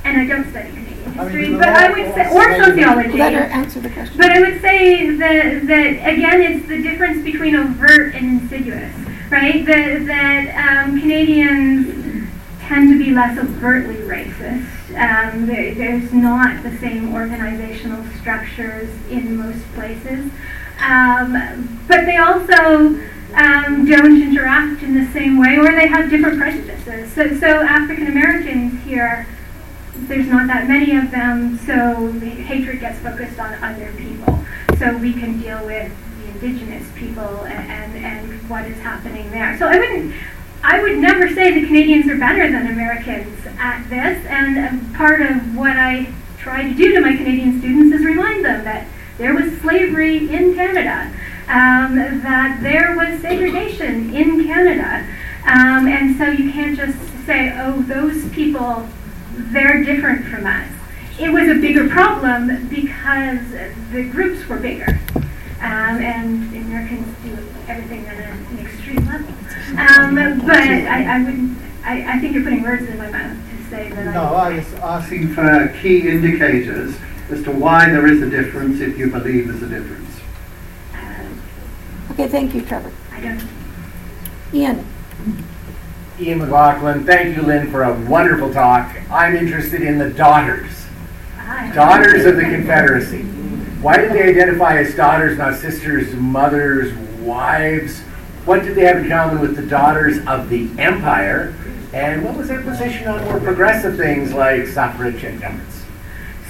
and 0.05 0.21
I 0.21 0.25
don't 0.25 0.49
study 0.49 0.69
Canadian 0.69 1.18
history, 1.29 1.55
but 1.55 1.69
I 1.69 1.91
would 1.91 2.13
say, 2.13 2.29
or 2.29 2.63
sociology. 2.63 3.17
Let 3.17 3.33
her 3.33 3.39
answer 3.41 3.79
the 3.79 3.89
question. 3.89 4.17
But 4.17 4.31
I 4.31 4.39
would 4.39 4.61
say 4.61 5.15
that, 5.15 5.67
that 5.67 5.89
again, 6.13 6.41
it's 6.41 6.67
the 6.67 6.81
difference 6.81 7.23
between 7.23 7.55
overt 7.55 8.15
and 8.15 8.41
insidious, 8.41 8.93
right? 9.29 9.65
That, 9.65 10.05
that 10.05 10.85
um, 10.85 10.99
Canadians 10.99 12.29
tend 12.61 12.91
to 12.91 13.03
be 13.03 13.11
less 13.11 13.37
overtly 13.37 13.95
racist. 13.95 14.67
Um, 14.89 15.45
there, 15.45 15.73
there's 15.75 16.11
not 16.13 16.63
the 16.63 16.77
same 16.77 17.13
organizational 17.13 18.03
structures 18.19 18.89
in 19.09 19.37
most 19.37 19.63
places. 19.73 20.31
Um, 20.81 21.83
but 21.87 22.05
they 22.05 22.17
also 22.17 22.99
um, 23.33 23.85
don't 23.85 24.21
interact 24.21 24.81
in 24.81 24.93
the 24.95 25.11
same 25.11 25.37
way, 25.37 25.57
or 25.57 25.71
they 25.71 25.87
have 25.87 26.09
different 26.09 26.39
prejudices. 26.39 27.11
So, 27.13 27.37
so 27.37 27.61
African 27.61 28.07
Americans 28.07 28.81
here, 28.83 29.27
there's 30.07 30.27
not 30.27 30.47
that 30.47 30.67
many 30.67 30.95
of 30.95 31.11
them, 31.11 31.57
so 31.59 32.11
the 32.19 32.29
hatred 32.29 32.79
gets 32.79 32.99
focused 32.99 33.39
on 33.39 33.53
other 33.63 33.91
people. 33.97 34.39
So 34.77 34.97
we 34.97 35.13
can 35.13 35.39
deal 35.41 35.63
with 35.65 35.91
the 36.19 36.27
indigenous 36.31 36.87
people 36.95 37.45
and, 37.45 37.95
and, 37.95 38.05
and 38.05 38.49
what 38.49 38.65
is 38.65 38.77
happening 38.77 39.29
there. 39.31 39.57
So 39.57 39.67
I 39.67 39.77
wouldn't, 39.77 40.15
I 40.63 40.81
would 40.81 40.97
never 40.97 41.33
say 41.33 41.59
the 41.59 41.67
Canadians 41.67 42.07
are 42.07 42.17
better 42.17 42.51
than 42.51 42.67
Americans 42.67 43.45
at 43.59 43.83
this, 43.89 44.25
and 44.27 44.57
um, 44.57 44.93
part 44.93 45.21
of 45.21 45.55
what 45.55 45.75
I 45.77 46.13
try 46.37 46.63
to 46.63 46.73
do 46.73 46.93
to 46.93 47.01
my 47.01 47.15
Canadian 47.15 47.59
students 47.59 47.95
is 47.95 48.05
remind 48.05 48.45
them 48.45 48.63
that 48.63 48.87
there 49.17 49.33
was 49.33 49.57
slavery 49.59 50.29
in 50.29 50.55
Canada, 50.55 51.13
um, 51.47 51.95
that 52.21 52.59
there 52.61 52.95
was 52.95 53.21
segregation 53.21 54.15
in 54.15 54.45
Canada, 54.45 55.05
um, 55.45 55.87
and 55.87 56.17
so 56.17 56.29
you 56.29 56.51
can't 56.51 56.77
just 56.77 56.97
say, 57.25 57.53
oh, 57.59 57.81
those 57.83 58.27
people, 58.29 58.87
they're 59.33 59.83
different 59.83 60.25
from 60.27 60.45
us. 60.45 60.69
It 61.19 61.29
was 61.31 61.49
a 61.49 61.55
bigger 61.55 61.89
problem 61.89 62.67
because 62.69 63.51
the 63.91 64.09
groups 64.09 64.47
were 64.47 64.57
bigger. 64.57 64.99
Um, 65.61 65.99
and 66.01 66.55
Americans 66.55 67.17
do 67.21 67.37
everything 67.67 68.07
at 68.07 68.15
an 68.15 68.59
extreme 68.59 69.05
level. 69.05 69.27
Um, 69.77 70.39
but 70.45 70.55
I, 70.55 71.17
I 71.17 71.23
wouldn't. 71.23 71.57
I, 71.83 72.15
I 72.15 72.19
think 72.19 72.33
you're 72.33 72.43
putting 72.43 72.63
words 72.63 72.87
in 72.87 72.97
my 72.97 73.09
mouth 73.09 73.35
to 73.35 73.69
say 73.69 73.89
that. 73.89 74.13
No, 74.13 74.35
I 74.35 74.55
was 74.55 74.73
asking 74.75 75.33
for 75.33 75.67
key 75.81 76.07
indicators 76.07 76.95
as 77.29 77.43
to 77.43 77.51
why 77.51 77.89
there 77.89 78.07
is 78.07 78.21
a 78.21 78.29
difference 78.29 78.79
if 78.79 78.97
you 78.97 79.09
believe 79.11 79.47
there's 79.47 79.61
a 79.61 79.67
difference. 79.67 80.09
Okay, 82.11 82.27
thank 82.27 82.53
you, 82.53 82.61
Trevor. 82.61 82.91
I 83.11 83.21
don't. 83.21 83.47
Ian. 84.53 84.85
Ian 86.21 86.39
McLaughlin, 86.39 87.05
thank 87.05 87.37
you, 87.37 87.43
Lynn, 87.43 87.71
for 87.71 87.83
a 87.83 87.93
wonderful 88.01 88.51
talk. 88.51 88.93
I'm 89.09 89.37
interested 89.37 89.81
in 89.81 89.97
the 89.97 90.09
daughters. 90.09 90.69
Daughters 91.73 92.25
of 92.25 92.35
the 92.35 92.41
Confederacy. 92.41 93.21
Why 93.81 93.95
did 93.97 94.11
they 94.11 94.23
identify 94.23 94.79
as 94.79 94.93
daughters, 94.95 95.37
not 95.37 95.55
sisters, 95.55 96.13
mothers, 96.15 96.93
wives? 97.19 98.01
What 98.43 98.63
did 98.63 98.75
they 98.75 98.83
have 98.83 98.97
in 98.97 99.09
common 99.09 99.39
with 99.39 99.55
the 99.55 99.65
daughters 99.65 100.17
of 100.27 100.49
the 100.49 100.69
Empire? 100.77 101.55
And 101.93 102.25
what 102.25 102.35
was 102.35 102.49
their 102.49 102.61
position 102.61 103.07
on 103.07 103.23
more 103.23 103.39
progressive 103.39 103.95
things 103.95 104.33
like 104.33 104.67
suffrage 104.67 105.23
and 105.23 105.39
temperance? 105.39 105.68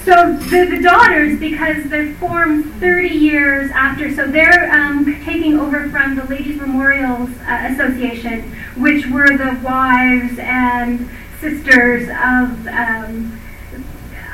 So 0.06 0.34
the, 0.34 0.66
the 0.66 0.82
daughters, 0.82 1.40
because 1.40 1.84
they're 1.90 2.14
formed 2.16 2.74
30 2.76 3.10
years 3.10 3.70
after, 3.72 4.14
so 4.14 4.28
they're 4.28 4.72
um, 4.72 5.06
taking 5.26 5.60
over 5.60 5.90
from 5.90 6.16
the 6.16 6.24
Ladies 6.24 6.60
Memorials 6.60 7.30
uh, 7.42 7.70
Association, 7.72 8.56
which 8.78 9.06
were 9.08 9.38
the 9.38 9.60
wives 9.62 10.40
and 10.40 11.10
sisters 11.42 12.08
of 12.10 12.68
um, 12.68 13.40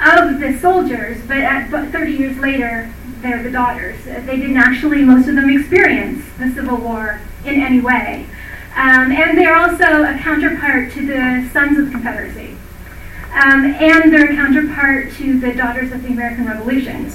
of 0.04 0.39
the 0.39 0.58
soldiers. 0.60 1.21
But, 1.28 1.38
at, 1.38 1.71
but 1.71 1.89
30 1.89 2.13
years 2.13 2.38
later, 2.38 2.93
they're 3.21 3.41
the 3.41 3.51
daughters. 3.51 4.04
They 4.06 4.38
didn't 4.38 4.58
actually, 4.58 5.04
most 5.04 5.28
of 5.28 5.36
them, 5.36 5.49
experience 5.49 6.23
the 6.38 6.51
Civil 6.51 6.78
War 6.78 7.19
in 7.43 7.62
any 7.62 7.82
way. 7.82 8.28
Um, 8.75 9.12
and 9.12 9.38
they're 9.38 9.56
also 9.56 10.04
a 10.04 10.17
counterpart 10.21 10.91
to 10.93 11.06
the 11.08 11.49
Sons 11.51 11.80
of 11.80 11.86
the 11.86 11.91
Confederacy. 11.91 12.55
Um, 13.36 13.65
and 13.65 14.13
they're 14.13 14.34
counterpart 14.34 15.12
to 15.15 15.38
the 15.39 15.54
Daughters 15.54 15.91
of 15.91 16.04
the 16.04 16.08
American 16.08 16.45
Revolution. 16.45 17.12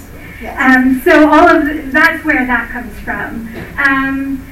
Um, 0.54 1.00
so 1.02 1.30
all 1.30 1.48
of 1.48 1.64
the, 1.64 1.90
that's 1.90 2.22
where 2.26 2.46
that 2.46 2.68
comes 2.70 2.98
from. 3.00 3.48
Um, 3.78 4.46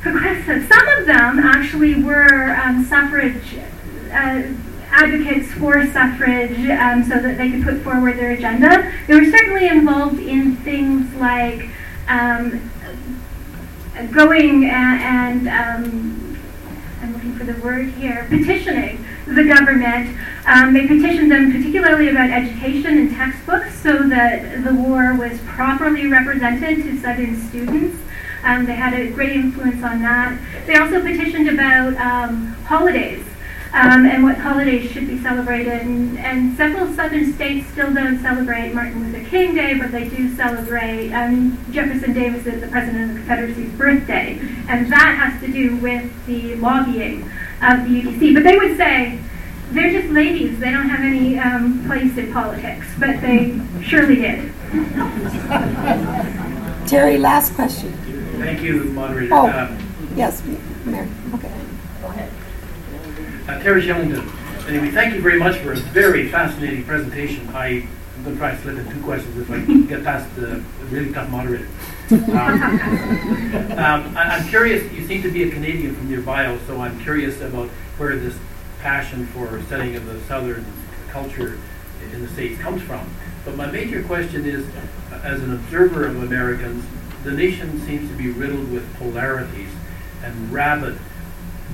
progressive. 0.00 0.66
Some 0.68 0.88
of 0.88 1.06
them 1.06 1.38
actually 1.38 2.02
were 2.02 2.56
um, 2.56 2.84
suffrage 2.86 3.58
uh, 4.10 4.42
advocates 4.90 5.52
for 5.52 5.86
suffrage, 5.92 6.58
um, 6.70 7.04
so 7.04 7.20
that 7.20 7.36
they 7.36 7.50
could 7.50 7.62
put 7.62 7.82
forward 7.82 8.16
their 8.16 8.32
agenda. 8.32 8.90
They 9.06 9.14
were 9.14 9.30
certainly 9.30 9.68
involved 9.68 10.18
in 10.18 10.56
things 10.56 11.14
like 11.16 11.68
um, 12.08 12.70
going 14.12 14.64
and, 14.64 15.46
and 15.46 16.38
I'm 17.02 17.12
looking 17.12 17.34
for 17.36 17.44
the 17.44 17.60
word 17.60 17.90
here, 17.90 18.26
petitioning 18.30 19.04
the 19.26 19.44
government. 19.44 20.16
Um, 20.46 20.74
they 20.74 20.86
petitioned 20.86 21.30
them 21.30 21.52
particularly 21.52 22.08
about 22.08 22.30
education 22.30 22.98
and 22.98 23.10
textbooks 23.10 23.74
so 23.80 24.08
that 24.08 24.64
the 24.64 24.74
war 24.74 25.14
was 25.14 25.38
properly 25.40 26.06
represented 26.06 26.82
to 26.82 27.00
Southern 27.00 27.40
students. 27.48 27.96
Um, 28.44 28.66
they 28.66 28.74
had 28.74 28.92
a 28.94 29.10
great 29.10 29.32
influence 29.32 29.82
on 29.84 30.02
that. 30.02 30.38
They 30.66 30.76
also 30.76 31.00
petitioned 31.00 31.48
about 31.48 31.94
um, 31.96 32.48
holidays 32.64 33.24
um, 33.72 34.04
and 34.04 34.22
what 34.22 34.36
holidays 34.36 34.90
should 34.90 35.06
be 35.06 35.18
celebrated. 35.22 35.82
And, 35.82 36.18
and, 36.18 36.56
several 36.56 36.92
southern 36.92 37.32
states 37.32 37.68
still 37.70 37.92
don't 37.94 38.20
celebrate 38.20 38.74
Martin 38.74 39.12
Luther 39.12 39.28
King 39.28 39.54
Day, 39.54 39.74
but 39.74 39.92
they 39.92 40.08
do 40.08 40.34
celebrate 40.34 41.12
um, 41.12 41.58
Jefferson 41.72 42.12
Davis, 42.12 42.44
the 42.44 42.66
president 42.68 43.04
of 43.04 43.08
the 43.10 43.20
Confederacy's 43.20 43.72
birthday. 43.72 44.38
And 44.68 44.92
that 44.92 45.16
has 45.18 45.40
to 45.40 45.50
do 45.50 45.76
with 45.76 46.10
the 46.26 46.56
lobbying 46.56 47.30
of 47.62 47.84
the 47.84 48.02
UDC. 48.02 48.34
But 48.34 48.44
they 48.44 48.56
would 48.56 48.76
say, 48.76 49.18
they're 49.70 49.90
just 49.90 50.12
ladies. 50.12 50.58
They 50.58 50.70
don't 50.70 50.88
have 50.88 51.00
any 51.00 51.38
um, 51.38 51.84
place 51.86 52.16
in 52.18 52.32
politics, 52.32 52.86
but 52.98 53.20
they 53.20 53.58
surely 53.82 54.16
did. 54.16 54.52
Terry, 56.86 57.16
last 57.16 57.54
question. 57.54 57.92
Thank 58.38 58.62
you, 58.62 58.84
moderator. 58.84 59.34
Oh, 59.34 59.46
uh, 59.46 59.78
yes, 60.14 60.42
Mary. 60.84 61.08
Okay. 61.34 61.52
Go 62.02 62.08
ahead. 62.08 62.30
Uh, 63.48 63.62
Terry 63.62 63.82
Shellington. 63.82 64.68
Anyway, 64.68 64.90
thank 64.90 65.14
you 65.14 65.20
very 65.20 65.38
much 65.38 65.56
for 65.58 65.72
a 65.72 65.76
very 65.76 66.28
fascinating 66.28 66.84
presentation. 66.84 67.48
I, 67.50 67.68
am 67.68 68.24
going 68.24 68.36
to 68.36 68.40
try 68.40 68.54
to 68.54 68.62
slip 68.62 68.76
in 68.76 68.92
two 68.92 69.02
questions 69.02 69.38
if 69.38 69.50
I 69.50 69.60
get 69.88 70.04
past 70.04 70.34
the 70.36 70.62
really 70.90 71.12
tough 71.12 71.30
moderator. 71.30 71.68
Um, 72.10 72.18
um, 72.32 74.16
I, 74.16 74.38
am 74.38 74.48
curious, 74.48 74.90
you 74.92 75.06
seem 75.06 75.22
to 75.22 75.30
be 75.30 75.44
a 75.44 75.50
Canadian 75.50 75.94
from 75.94 76.10
your 76.10 76.22
bio, 76.22 76.58
so 76.66 76.80
I'm 76.80 77.00
curious 77.00 77.40
about 77.40 77.68
where 77.98 78.16
this 78.16 78.36
passion 78.80 79.26
for 79.28 79.62
studying 79.62 79.96
of 79.96 80.06
the 80.06 80.20
Southern 80.22 80.66
culture 81.08 81.58
in 82.12 82.22
the 82.22 82.28
States 82.28 82.60
comes 82.60 82.82
from. 82.82 83.08
But 83.44 83.56
my 83.56 83.66
major 83.66 84.02
question 84.02 84.44
is, 84.44 84.66
as 85.22 85.42
an 85.42 85.52
observer 85.52 86.06
of 86.06 86.22
Americans, 86.22 86.84
the 87.24 87.32
nation 87.32 87.80
seems 87.86 88.10
to 88.10 88.16
be 88.16 88.30
riddled 88.30 88.70
with 88.72 88.92
polarities 88.96 89.70
and 90.22 90.52
rabid, 90.52 90.98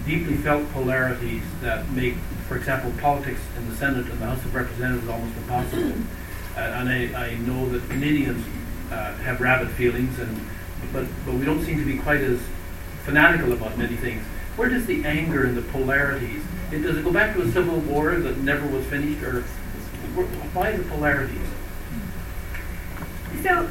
deeply 0.06 0.36
felt 0.36 0.70
polarities 0.72 1.42
that 1.60 1.88
make, 1.90 2.14
for 2.46 2.56
example, 2.56 2.92
politics 3.00 3.40
in 3.56 3.68
the 3.68 3.76
Senate 3.76 4.06
and 4.06 4.18
the 4.20 4.26
House 4.26 4.44
of 4.44 4.54
Representatives 4.54 5.08
almost 5.08 5.36
impossible. 5.36 5.92
And 6.56 6.88
I, 6.88 7.26
I, 7.26 7.36
know 7.36 7.68
that 7.68 7.88
Canadians 7.88 8.44
uh, 8.90 9.14
have 9.16 9.40
rabid 9.40 9.70
feelings, 9.70 10.18
and 10.18 10.40
but 10.92 11.06
but 11.24 11.34
we 11.34 11.44
don't 11.44 11.64
seem 11.64 11.78
to 11.78 11.84
be 11.84 11.98
quite 11.98 12.20
as 12.20 12.40
fanatical 13.04 13.52
about 13.52 13.76
many 13.78 13.96
things. 13.96 14.22
Where 14.56 14.68
does 14.68 14.86
the 14.86 15.04
anger 15.04 15.44
and 15.44 15.56
the 15.56 15.62
polarities 15.62 16.42
it, 16.70 16.82
does 16.82 16.98
it 16.98 17.04
go 17.04 17.12
back 17.12 17.34
to 17.34 17.42
a 17.42 17.50
civil 17.50 17.78
war 17.80 18.14
that 18.16 18.38
never 18.38 18.66
was 18.68 18.84
finished, 18.86 19.22
or 19.22 19.42
why 20.52 20.76
the 20.76 20.84
polarities? 20.84 21.38
So, 23.42 23.70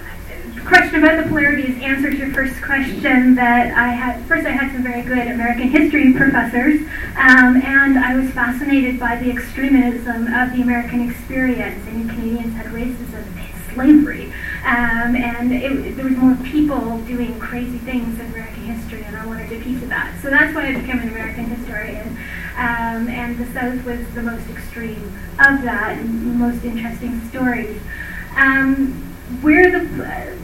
the 0.55 0.61
question 0.61 1.03
about 1.03 1.23
the 1.23 1.29
polarities 1.29 1.77
answers 1.81 2.17
your 2.17 2.33
first 2.33 2.59
question 2.63 3.35
that 3.35 3.77
I 3.77 3.89
had. 3.89 4.25
First, 4.25 4.47
I 4.47 4.51
had 4.51 4.71
some 4.71 4.81
very 4.81 5.03
good 5.03 5.27
American 5.27 5.67
history 5.69 6.13
professors, 6.13 6.81
um, 7.17 7.61
and 7.61 7.99
I 7.99 8.15
was 8.15 8.31
fascinated 8.31 8.99
by 8.99 9.17
the 9.17 9.29
extremism 9.29 10.33
of 10.33 10.55
the 10.55 10.61
American 10.63 11.07
experience. 11.07 11.85
And 11.87 12.09
Canadians 12.09 12.55
had 12.55 12.67
racism, 12.67 13.25
slavery, 13.73 14.26
um, 14.67 15.15
and 15.15 15.53
it, 15.53 15.95
there 15.95 16.03
was 16.03 16.17
more 16.17 16.35
people 16.43 16.99
doing 17.03 17.39
crazy 17.39 17.77
things 17.77 18.19
in 18.19 18.25
American 18.25 18.63
history, 18.63 19.01
and 19.03 19.15
I 19.15 19.25
wanted 19.25 19.49
a 19.53 19.63
piece 19.63 19.81
of 19.81 19.87
that. 19.87 20.13
So 20.21 20.29
that's 20.29 20.53
why 20.53 20.67
I 20.67 20.73
became 20.73 20.99
an 20.99 21.07
American 21.07 21.45
historian. 21.45 22.09
Um, 22.57 23.07
and 23.07 23.37
the 23.37 23.45
South 23.53 23.85
was 23.85 24.05
the 24.13 24.21
most 24.21 24.49
extreme 24.49 25.05
of 25.39 25.61
that, 25.61 25.97
and 25.97 26.21
the 26.21 26.35
most 26.35 26.65
interesting 26.65 27.21
stories. 27.29 27.81
Um, 28.35 28.91
where 29.41 29.71
the 29.71 30.37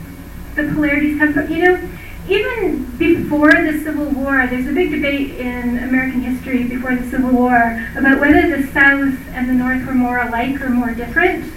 the 0.56 0.72
polarities 0.74 1.20
come 1.20 1.34
from, 1.34 1.52
you 1.52 1.64
know, 1.64 1.90
even 2.30 2.86
before 2.98 3.52
the 3.52 3.82
Civil 3.84 4.06
War, 4.06 4.48
there's 4.48 4.68
a 4.68 4.72
big 4.72 4.92
debate 4.92 5.32
in 5.32 5.80
American 5.80 6.22
history 6.22 6.64
before 6.64 6.96
the 6.96 7.10
Civil 7.10 7.32
War 7.32 7.86
about 7.98 8.22
whether 8.22 8.56
the 8.56 8.68
South 8.68 9.20
and 9.34 9.50
the 9.50 9.54
North 9.54 9.86
were 9.86 9.96
more 9.96 10.20
alike 10.20 10.62
or 10.62 10.70
more 10.70 10.94
different. 10.94 11.52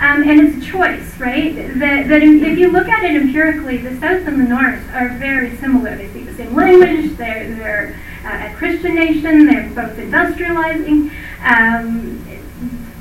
Um, 0.00 0.28
and 0.28 0.40
it's 0.40 0.66
a 0.66 0.70
choice, 0.70 1.18
right? 1.18 1.54
That, 1.54 2.08
that 2.08 2.22
if 2.22 2.58
you 2.58 2.70
look 2.70 2.88
at 2.88 3.04
it 3.04 3.20
empirically, 3.20 3.78
the 3.78 3.98
South 4.00 4.26
and 4.26 4.40
the 4.40 4.48
North 4.48 4.82
are 4.92 5.16
very 5.18 5.56
similar. 5.58 5.96
They 5.96 6.08
speak 6.10 6.26
the 6.26 6.34
same 6.34 6.54
language, 6.54 7.16
they're, 7.16 7.54
they're 7.54 7.96
uh, 8.24 8.50
a 8.50 8.54
Christian 8.56 8.96
nation, 8.96 9.46
they're 9.46 9.70
both 9.70 9.96
industrializing. 9.96 11.12
Um, 11.44 12.24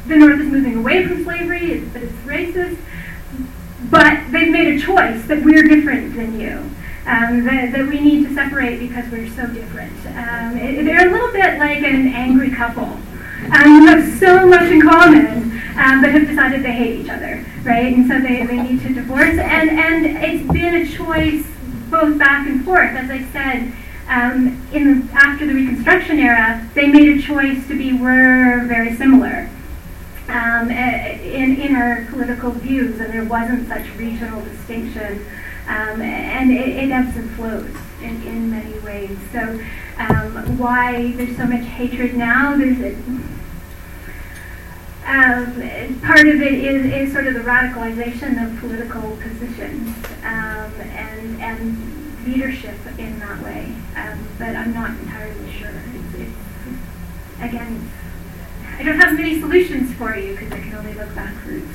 the 0.07 0.17
North 0.17 0.39
is 0.39 0.47
moving 0.47 0.77
away 0.77 1.05
from 1.07 1.23
slavery, 1.23 1.79
but 1.79 2.03
it's 2.03 2.13
racist. 2.25 2.77
But 3.89 4.31
they've 4.31 4.51
made 4.51 4.75
a 4.75 4.79
choice 4.79 5.25
that 5.25 5.43
we're 5.43 5.67
different 5.67 6.15
than 6.15 6.39
you. 6.39 6.69
Um, 7.05 7.43
that, 7.43 7.73
that, 7.73 7.87
we 7.87 7.99
need 7.99 8.27
to 8.27 8.33
separate 8.33 8.79
because 8.79 9.11
we're 9.11 9.29
so 9.31 9.45
different. 9.47 9.93
Um, 10.05 10.57
it, 10.57 10.85
they're 10.85 11.09
a 11.09 11.11
little 11.11 11.31
bit 11.33 11.59
like 11.59 11.79
an 11.79 12.07
angry 12.07 12.51
couple. 12.51 12.83
Um, 12.83 13.81
who 13.81 13.85
have 13.87 14.19
so 14.19 14.47
much 14.47 14.71
in 14.71 14.81
common, 14.81 15.52
um, 15.77 16.01
but 16.01 16.11
have 16.11 16.27
decided 16.27 16.63
they 16.63 16.71
hate 16.71 17.01
each 17.01 17.09
other, 17.09 17.45
right? 17.63 17.93
And 17.93 18.07
so 18.07 18.19
they, 18.19 18.45
they 18.45 18.61
need 18.61 18.81
to 18.81 18.93
divorce. 18.93 19.37
And, 19.37 19.69
and 19.69 20.05
it's 20.05 20.51
been 20.51 20.75
a 20.75 20.87
choice 20.87 21.45
both 21.89 22.17
back 22.17 22.47
and 22.47 22.63
forth. 22.63 22.91
As 22.95 23.09
I 23.09 23.23
said, 23.31 23.73
um, 24.07 24.61
in 24.73 25.07
the, 25.07 25.13
after 25.13 25.45
the 25.45 25.53
Reconstruction 25.53 26.19
era, 26.19 26.69
they 26.73 26.87
made 26.87 27.17
a 27.17 27.21
choice 27.21 27.67
to 27.67 27.77
be 27.77 27.93
we're 27.93 28.65
very 28.65 28.95
similar 28.95 29.49
um, 30.27 30.69
in, 30.71 31.59
in 31.59 31.75
our 31.75 32.05
political 32.09 32.51
views, 32.51 32.99
and 32.99 33.13
there 33.13 33.25
wasn't 33.25 33.67
such 33.67 33.87
regional 33.95 34.41
distinction. 34.41 35.25
Um, 35.67 36.01
and 36.01 36.51
it, 36.51 36.67
it, 36.67 36.91
ebbs 36.91 37.15
and 37.15 37.31
flows 37.31 37.73
in, 38.01 38.21
in 38.23 38.51
many 38.51 38.77
ways. 38.79 39.17
So, 39.31 39.63
um, 39.97 40.57
why 40.57 41.13
there's 41.13 41.37
so 41.37 41.45
much 41.45 41.63
hatred 41.63 42.15
now? 42.15 42.57
There's 42.57 42.79
a, 42.81 42.95
um, 45.05 45.99
part 46.01 46.27
of 46.27 46.41
it 46.41 46.53
is, 46.53 46.85
is 46.85 47.13
sort 47.13 47.27
of 47.27 47.33
the 47.33 47.41
radicalization 47.41 48.43
of 48.43 48.59
political 48.59 49.17
positions 49.17 49.95
um, 50.23 50.71
and 50.81 51.41
and 51.41 52.25
leadership 52.25 52.77
in 52.97 53.19
that 53.19 53.41
way. 53.43 53.75
Um, 53.95 54.27
but 54.37 54.55
I'm 54.55 54.73
not 54.73 54.91
entirely 54.91 55.51
sure. 55.51 55.69
It's, 55.69 56.15
it's, 56.15 56.37
again, 57.41 57.91
I 58.77 58.83
don't 58.83 58.99
have 58.99 59.13
many 59.15 59.39
solutions 59.39 59.93
for 59.95 60.15
you 60.15 60.31
because 60.31 60.51
I 60.51 60.59
can 60.59 60.73
only 60.75 60.93
look 60.93 61.13
backwards. 61.15 61.71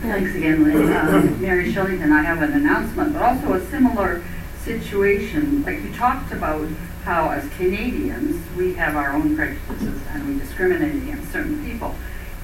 Thanks 0.00 0.34
again, 0.34 0.64
Lynn. 0.64 0.92
Um, 0.96 1.40
Mary 1.42 1.72
Shillington, 1.72 2.12
I 2.12 2.22
have 2.22 2.42
an 2.42 2.52
announcement, 2.52 3.14
but 3.14 3.22
also 3.22 3.54
a 3.54 3.70
similar 3.70 4.22
situation. 4.62 5.62
Like 5.62 5.82
you 5.82 5.92
talked 5.94 6.32
about 6.32 6.68
how, 7.04 7.30
as 7.30 7.48
Canadians, 7.50 8.44
we 8.56 8.74
have 8.74 8.96
our 8.96 9.12
own 9.12 9.34
prejudices 9.34 9.97
and 10.28 10.38
we 10.38 10.44
discriminate 10.44 11.02
against 11.02 11.32
certain 11.32 11.64
people. 11.64 11.94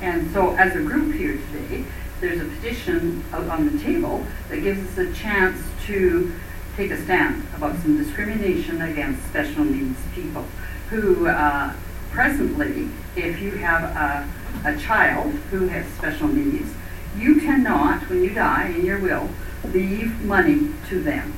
And 0.01 0.31
so, 0.33 0.55
as 0.57 0.75
a 0.75 0.81
group 0.81 1.15
here 1.15 1.39
today, 1.53 1.85
there's 2.21 2.41
a 2.41 2.45
petition 2.45 3.23
out 3.33 3.49
on 3.49 3.71
the 3.71 3.83
table 3.83 4.25
that 4.49 4.63
gives 4.63 4.99
us 4.99 4.99
a 4.99 5.13
chance 5.13 5.61
to 5.87 6.33
take 6.77 6.91
a 6.91 7.03
stand 7.05 7.47
about 7.55 7.77
some 7.83 7.97
discrimination 7.97 8.81
against 8.83 9.25
special 9.29 9.65
needs 9.65 9.99
people 10.15 10.45
who 10.91 11.29
uh, 11.29 11.73
presently, 12.11 12.89
if 13.17 13.41
you 13.41 13.53
have 13.53 13.85
a, 13.85 14.69
a 14.69 14.79
child 14.79 15.33
who 15.51 15.69
has 15.69 15.87
special 15.95 16.29
needs, 16.29 16.73
you 17.17 17.41
cannot, 17.41 18.09
when 18.09 18.23
you 18.23 18.35
die 18.35 18.69
in 18.69 18.85
your 18.85 18.99
will, 18.99 19.29
leave 19.65 20.21
money 20.23 20.71
to 20.89 21.01
them 21.03 21.33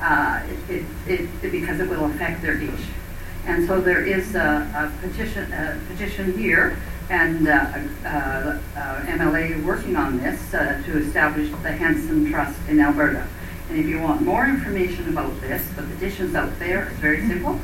uh, 0.00 0.42
it, 0.68 0.84
it, 1.06 1.28
it, 1.42 1.52
because 1.52 1.80
it 1.80 1.88
will 1.88 2.06
affect 2.06 2.42
their 2.42 2.56
AISH. 2.60 2.86
And 3.46 3.66
so 3.66 3.80
there 3.80 4.04
is 4.04 4.34
a, 4.34 4.40
a 4.74 5.06
petition, 5.06 5.52
a 5.52 5.80
petition 5.88 6.36
here, 6.36 6.78
and 7.10 7.48
uh, 7.48 7.52
uh, 8.04 8.58
uh 8.76 9.02
MLA 9.06 9.64
working 9.64 9.96
on 9.96 10.18
this 10.18 10.52
uh, 10.52 10.82
to 10.84 10.98
establish 10.98 11.50
the 11.62 11.72
Henson 11.72 12.30
Trust 12.30 12.58
in 12.68 12.80
Alberta. 12.80 13.26
And 13.70 13.78
if 13.78 13.86
you 13.86 14.00
want 14.00 14.22
more 14.22 14.46
information 14.46 15.08
about 15.08 15.40
this, 15.40 15.66
the 15.70 15.82
petition's 15.82 16.34
out 16.34 16.58
there. 16.58 16.88
It's 16.88 16.98
very 16.98 17.26
simple. 17.26 17.60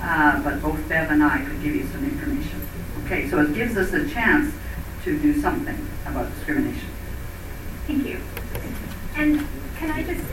Uh, 0.00 0.42
but 0.42 0.62
both 0.62 0.88
Bev 0.88 1.10
and 1.10 1.22
I 1.22 1.44
could 1.44 1.60
give 1.62 1.74
you 1.74 1.86
some 1.88 2.04
information. 2.04 2.60
Okay, 3.04 3.28
so 3.28 3.40
it 3.40 3.54
gives 3.54 3.76
us 3.76 3.92
a 3.92 4.08
chance 4.08 4.54
to 5.04 5.18
do 5.18 5.40
something 5.40 5.88
about 6.06 6.32
discrimination. 6.34 6.88
Thank 7.86 8.06
you. 8.06 8.20
And 9.16 9.46
can 9.76 9.90
I 9.90 10.02
just, 10.04 10.24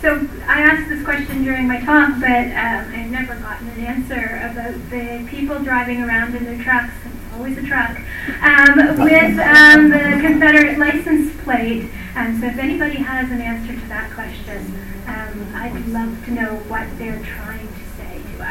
so 0.00 0.26
I 0.46 0.60
asked 0.62 0.88
this 0.88 1.04
question 1.04 1.44
during 1.44 1.68
my 1.68 1.80
talk, 1.80 2.20
but 2.20 2.46
um, 2.56 2.92
I've 2.94 3.10
never 3.10 3.36
gotten 3.36 3.68
an 3.68 3.80
answer 3.80 4.40
about 4.50 4.74
the 4.90 5.26
people 5.28 5.58
driving 5.58 6.02
around 6.02 6.34
in 6.34 6.44
their 6.44 6.62
trucks, 6.62 6.92
it's 7.04 7.34
always 7.34 7.58
a 7.58 7.62
truck, 7.62 7.98
um, 8.42 8.76
with 9.04 9.38
um, 9.38 9.90
the 9.90 10.18
Confederate 10.22 10.78
license 10.78 11.36
plate. 11.42 11.90
So 12.14 12.46
if 12.46 12.58
anybody 12.58 12.96
has 12.96 13.30
an 13.30 13.40
answer 13.40 13.72
to 13.72 13.88
that 13.88 14.10
question, 14.12 14.78
um, 15.06 15.54
I'd 15.54 15.86
love 15.88 16.24
to 16.26 16.30
know 16.30 16.56
what 16.68 16.86
they're 16.98 17.22
trying 17.22 17.69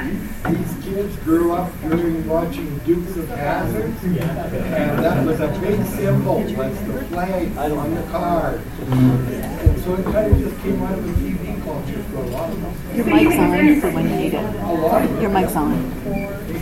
these 0.06 0.74
kids 0.84 1.16
grew 1.18 1.54
up 1.54 1.72
during 1.82 2.28
watching 2.28 2.78
Dukes 2.80 3.18
of 3.18 3.28
Hazzard, 3.30 3.94
and 4.04 5.00
that 5.04 5.26
was 5.26 5.40
a 5.40 5.48
big 5.60 5.84
symbol. 5.86 6.42
That's 6.44 6.80
the 6.82 7.04
flag 7.06 7.58
on 7.58 7.96
the 7.96 8.04
car. 8.04 8.60
And 8.90 9.80
so 9.82 9.96
it 9.96 10.04
kind 10.06 10.32
of 10.32 10.40
just 10.40 10.62
came 10.62 10.82
out 10.84 10.98
of 10.98 11.06
the 11.06 11.12
TV 11.12 11.64
culture 11.64 12.04
for 12.04 12.18
a 12.18 12.28
lot 12.28 12.50
of 12.50 12.62
them. 12.62 12.74
Your 12.96 13.06
mic's 13.06 13.38
on 13.38 13.82
for 13.82 13.92
when 13.92 14.10
you 14.10 14.16
need 14.16 14.34
it. 14.34 15.22
Your 15.22 15.32
mic's 15.32 15.56
on. 15.56 15.72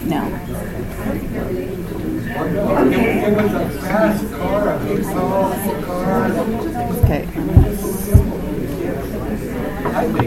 No. 0.07 0.21
It 2.39 3.33
was 3.35 3.53
a 3.53 3.69
fast 3.81 4.31
car, 4.31 4.75
a 4.75 4.77
big 4.83 5.03
powerful 5.03 5.83
car. 5.83 6.31
Okay. 7.03 7.23
I 9.87 9.97
think 10.03 10.25